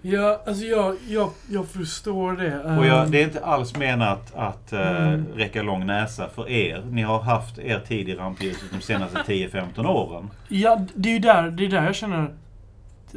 [0.06, 2.78] Ja, alltså jag, jag, jag förstår det.
[2.78, 5.26] Och jag, Ehm, det är inte alls menat att eh, Mm.
[5.36, 6.84] räcka lång näsa för er.
[6.90, 10.30] Ni har haft er tid i rampljuset de senaste 10-15 åren.
[10.48, 12.34] Ja, det är ju där, det är där jag känner...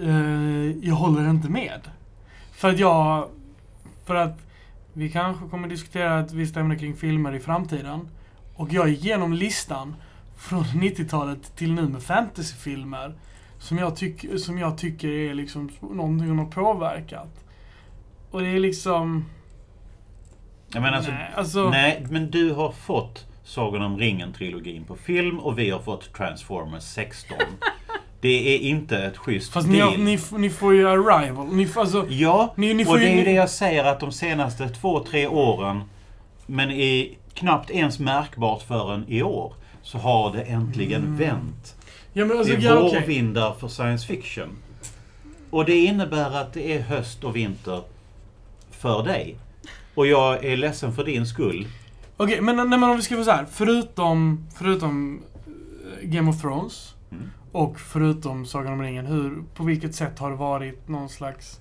[0.02, 1.80] Eh, jag håller inte med.
[2.52, 3.28] För att jag...
[4.04, 4.38] För att
[4.92, 8.08] vi kanske kommer diskutera ett visst ämne kring filmer i framtiden.
[8.54, 9.94] Och jag gick igenom listan
[10.38, 13.14] från 90-talet till nu med fantasyfilmer.
[13.58, 17.44] Som jag, tyck, som jag tycker är liksom någonting som har påverkat.
[18.30, 19.24] Och det är liksom...
[20.72, 21.70] Jag menar, alltså, nej, alltså...
[21.70, 26.82] Nej, men du har fått Sagan om ringen-trilogin på film och vi har fått Transformers
[26.82, 27.36] 16.
[28.20, 31.46] det är inte ett schysst Fast ni, har, ni, ni får ju Arrival.
[31.52, 33.18] Ni alltså, Ja, ni, och det är ju...
[33.18, 35.82] ju det jag säger att de senaste två, tre åren,
[36.46, 41.16] men i knappt ens märkbart förrän i år, så har det äntligen Mm.
[41.16, 41.76] vänt.
[42.16, 43.00] Ja, men alltså, det är ja, okej.
[43.00, 44.48] vårvindar för science fiction.
[45.50, 47.82] Och det innebär att det är höst och vinter
[48.70, 49.36] för dig.
[49.94, 51.66] Och jag är ledsen för din skull.
[52.16, 53.46] Okej, men, nej, men om vi ska vara så här.
[53.50, 57.30] Förutom, förutom eh, Game of Thrones Mm.
[57.52, 61.60] och förutom Sagan om ringen, hur, på vilket sätt har det varit någon slags...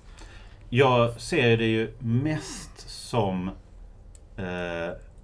[0.70, 3.50] Jag ser det ju mest som
[4.36, 4.44] eh,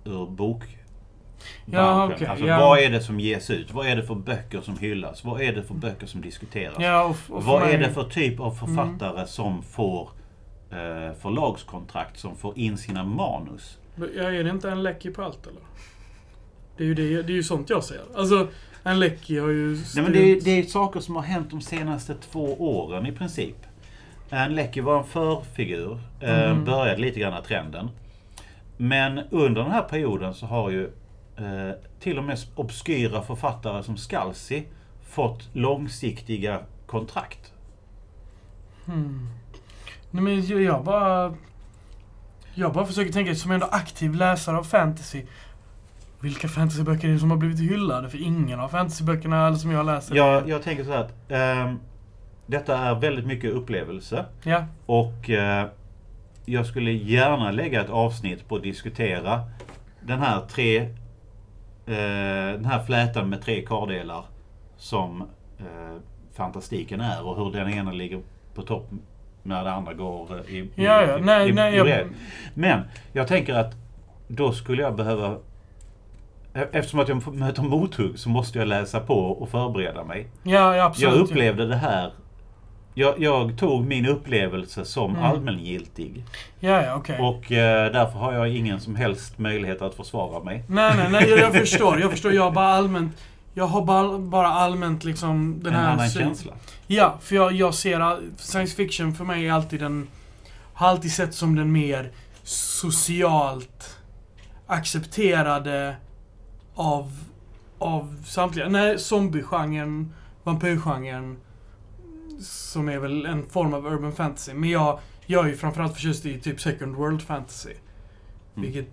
[0.05, 0.82] ur bokbranschen.
[1.67, 2.59] Ja, okej, alltså, ja.
[2.61, 3.73] Vad är det som ges ut?
[3.73, 5.25] Vad är det för böcker som hyllas?
[5.25, 6.77] Vad är det för böcker som diskuteras?
[6.79, 10.09] Ja, och, och vad är det för typ av författare som får
[10.71, 13.79] eh, förlagskontrakt, som får in sina manus?
[14.17, 15.61] Ja, är det inte en Lecky på allt eller?
[16.77, 18.01] Det är ju, det, det är ju sånt jag ser.
[18.17, 18.49] Alltså,
[18.83, 19.71] en Lecky har ju...
[19.95, 23.07] Nej, men det, är, styrt- det är saker som har hänt de senaste två åren
[23.07, 23.57] i princip.
[24.31, 25.99] Anne Leckie var en förfigur.
[26.21, 26.65] Eh, Mhm.
[26.65, 27.89] började lite grann trenden.
[28.77, 30.91] Men under den här perioden så har ju
[31.43, 34.65] eh, till och med obskyra författare som Scalzi
[35.03, 37.53] fått långsiktiga kontrakt.
[38.87, 39.29] Hmm.
[40.11, 41.35] Nej, men jag, bara...
[42.55, 45.23] Jag bara försöker tänka, som ändå aktiv läsare av fantasy.
[46.21, 48.11] Vilka fantasyböcker är det som har blivit hyllade?
[48.11, 50.15] För ingen av fantasyböckerna eller som jag läser.
[50.15, 51.79] Jag, jag tänker så här att ehm,
[52.47, 54.25] detta är väldigt mycket upplevelse.
[54.43, 54.65] Ja.
[54.87, 55.67] Och eh,
[56.45, 59.41] jag skulle gärna lägga ett avsnitt på att diskutera
[60.01, 60.89] den här tre eh,
[61.85, 64.25] den här flätan med tre kardelar
[64.77, 65.23] som
[65.59, 65.97] eh,
[66.37, 68.21] fantastiken är och hur den ena ligger
[68.55, 68.91] på topp
[69.43, 71.19] när det andra går eh, i, Ja, ja.
[71.19, 72.09] i, Nej, i, nej, i jag...
[72.55, 72.81] Men
[73.13, 73.75] jag tänker att
[74.29, 75.37] då skulle jag behöva
[76.55, 80.27] e- Eftersom att jag möter mothugg så måste jag läsa på och förbereda mig.
[80.43, 81.15] Ja, absolut.
[81.15, 82.13] Jag upplevde det här
[82.95, 85.23] jag, jag tog min upplevelse som Mm.
[85.25, 86.25] allmängiltig.
[86.61, 87.19] Ja, ja, okej.
[87.21, 90.65] Och eh, därför har jag ingen som helst möjlighet att försvara mig.
[90.69, 92.01] Nej, nej, nej, jag, förstår.
[92.01, 92.33] Jag förstår.
[92.33, 93.17] Jag har bara allmänt...
[93.55, 95.93] Jag har bara, bara allmänt liksom den en här...
[95.93, 96.53] annan syn- känsla.
[96.87, 98.01] Ja, för jag, jag ser...
[98.01, 100.09] all- Science fiction för mig är alltid den...
[100.75, 102.11] Har alltid sett som den mer
[102.45, 103.97] socialt
[104.67, 105.97] accepterade
[106.75, 107.13] av,
[107.79, 108.69] av samtliga.
[108.69, 110.13] Nej, zombiegenren,
[110.45, 111.37] vampyrgenren.
[112.43, 114.55] Som är väl en form av urban fantasy.
[114.55, 117.73] Men jag, jag är ju framförallt förtjust i typ second world fantasy.
[118.55, 118.89] Vilket,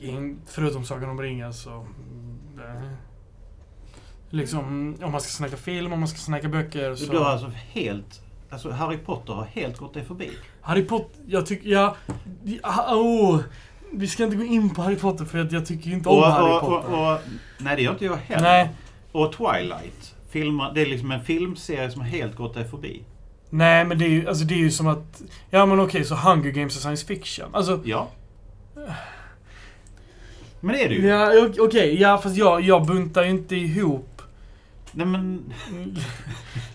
[0.00, 1.70] in- förutom Sagan om ringen så...
[1.70, 1.86] mm,
[2.58, 2.82] eh,
[4.30, 7.12] Liksom, om man ska snacka film, om man ska snacka böcker så...
[7.12, 8.22] Du har alltså helt...
[8.50, 10.30] Alltså Harry Potter har helt gått dig förbi.
[10.60, 11.96] Harry Potter, jag tycker, ja...
[12.94, 13.40] Oh,
[13.92, 16.18] vi ska inte gå in på Harry Potter för att jag tycker ju inte om
[16.18, 16.94] Och, Harry Potter.
[16.94, 17.18] och, och,
[17.58, 18.42] nej, det gör inte jag heller.
[18.42, 18.70] Nej,
[19.12, 20.15] Och Twilight.
[20.36, 23.02] Filmer, det är liksom en filmserie som helt gått dig förbi.
[23.50, 25.22] nej men det är ju, alltså det är ju som att...
[25.50, 27.46] Ja men okej, så Hunger Games är science fiction.
[27.52, 27.82] Alltså...
[27.84, 28.08] Ja.
[30.60, 31.06] Men det är det ju.
[31.06, 34.22] Ja, okej, ja fast jag, jag buntar ju inte ihop...
[34.92, 35.52] Nej men...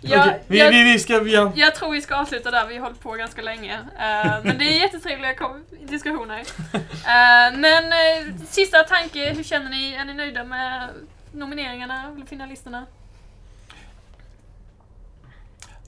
[0.01, 1.27] Ja, Okej, vi, jag, vi, vi ska...
[1.27, 1.51] Ja.
[1.55, 3.73] jag tror vi ska avsluta där, vi har hållit på ganska länge.
[3.73, 5.35] Eh, men det är jättetrevliga
[5.83, 6.39] diskussioner.
[6.73, 9.93] Eh, men eh, sista tanke, hur känner ni?
[9.93, 10.89] Är ni nöjda med
[11.31, 12.85] nomineringarna, eller finalisterna?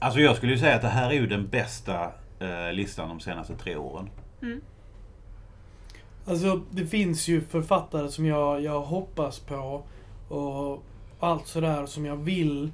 [0.04, 3.20] Alltså jag skulle ju säga att det här är ju den bästa eh, listan de
[3.20, 4.10] senaste tre åren.
[4.42, 4.60] Mm.
[6.26, 9.82] Alltså, det finns ju författare som jag, jag hoppas på
[10.28, 10.82] och
[11.20, 12.72] allt sådär som jag vill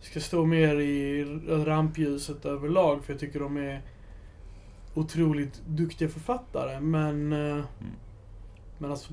[0.00, 3.04] ska stå mer i rampljuset överlag.
[3.04, 3.82] För jag tycker de är
[4.94, 6.80] otroligt duktiga författare.
[6.80, 7.32] Men...
[7.32, 7.64] eh,
[8.78, 9.12] Men alltså...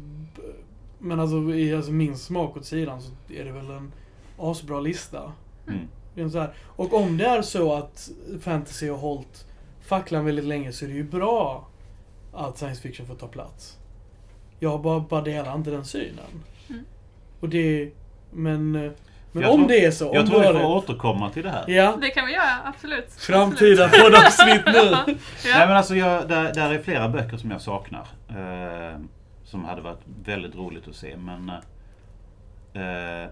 [0.99, 3.91] Men alltså i alltså min smak åt sidan så är det väl en
[4.37, 5.31] asbra lista.
[5.67, 5.87] Mm.
[6.15, 6.53] Det är så här.
[6.65, 8.09] Och om det är så att
[8.41, 9.45] fantasy har hållit
[9.81, 11.67] facklan väldigt länge så är det ju bra
[12.33, 13.77] att science fiction får ta plats.
[14.59, 16.25] Jag bara, bara delar inte den synen.
[16.69, 16.85] Mm.
[17.39, 17.91] Och det...
[18.31, 18.71] Men...
[19.31, 20.11] Men Jag om tror- det är så.
[20.13, 21.65] Jag tror vi får har återkomma till det här.
[21.65, 21.73] det.
[21.73, 21.97] Ja.
[22.01, 23.11] Det kan vi göra, absolut.
[23.11, 24.91] Framtida poddavsnitt nu.
[25.07, 25.65] Nej Ja.
[25.67, 28.07] men alltså jag, där, där är flera böcker som jag saknar.
[28.29, 28.99] Eh,
[29.43, 31.51] som hade varit väldigt roligt att se men...
[32.73, 33.29] Eh, eh,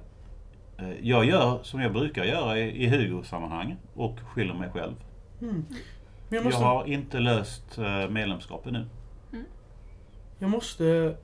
[1.02, 4.96] jag gör som jag brukar göra i, i Hugo-sammanhang och skyller mig själv.
[5.42, 5.66] Mm.
[6.30, 8.86] Jag Jag måste, har inte löst eh, medlemskap ännu.
[10.40, 11.16] jag måste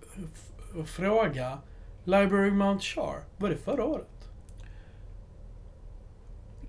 [0.85, 1.57] fråga.
[2.03, 4.07] Library Mount Char, var det förra året?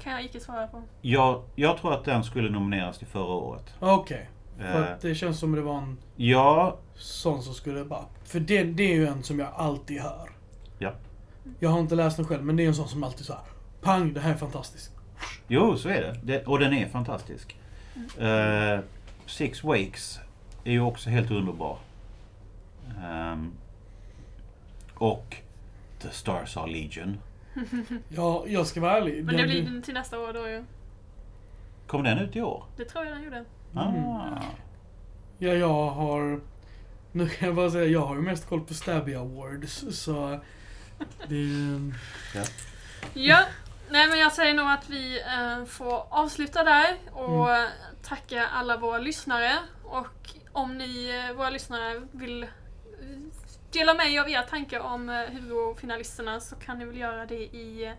[0.02, 0.82] kan jag icke svara på.
[1.00, 3.74] Jag, jag tror att den skulle nomineras till förra året.
[3.80, 4.30] Okej.
[4.58, 8.04] För Eh, att det känns som det var en ja, sån som skulle bara...
[8.24, 10.29] För det, det är ju en som jag alltid hör.
[11.50, 11.56] Ja.
[11.60, 13.42] Jag har inte läst den själv, men det är en sån som alltid så här.
[13.80, 14.92] Pang, det här är fantastiskt.
[15.48, 16.20] jo så är det.
[16.22, 17.56] det och den är fantastisk.
[18.18, 18.80] Eh,
[19.26, 20.20] Six Wakes
[20.64, 21.78] är ju också helt underbar.
[23.04, 23.52] Ehm,
[24.94, 25.36] och
[26.02, 27.18] The Stars Are Legion.
[28.08, 29.24] Ja, jag ska vara ärlig.
[29.24, 30.64] Men det blir den till nästa år då ju.
[31.86, 32.64] Kom den ut i år?
[32.76, 33.44] Det tror jag den gjorde.
[33.74, 34.42] Ah.
[35.38, 36.40] Ja, jag har...
[37.12, 40.40] Nu kan jag bara säga, jag har ju mest koll på Stabby Awards, så...
[41.28, 41.92] Det är ju...
[43.14, 43.44] Ja,
[43.90, 47.70] nej men jag säger nog att vi eh, får avsluta där och Mm.
[48.02, 49.52] tacka alla våra lyssnare.
[49.84, 50.06] Och
[50.52, 52.48] om ni, eh, våra lyssnare, vill eh,
[53.72, 57.42] dela med er av era tankar om eh, Hugo-finalisterna så kan ni väl göra det
[57.42, 57.92] i eh,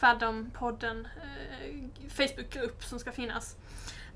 [0.00, 3.56] Fathom-podden eh, Facebookgrupp som ska finnas.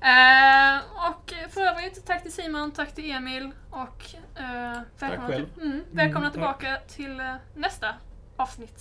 [0.05, 0.77] Eh,
[1.09, 6.27] och för övrigt, tack till Simon, tack till Emil och eh, välkomna, till, mm, välkomna
[6.27, 7.87] Mm, tillbaka till eh, nästa
[8.37, 8.79] avsnitt.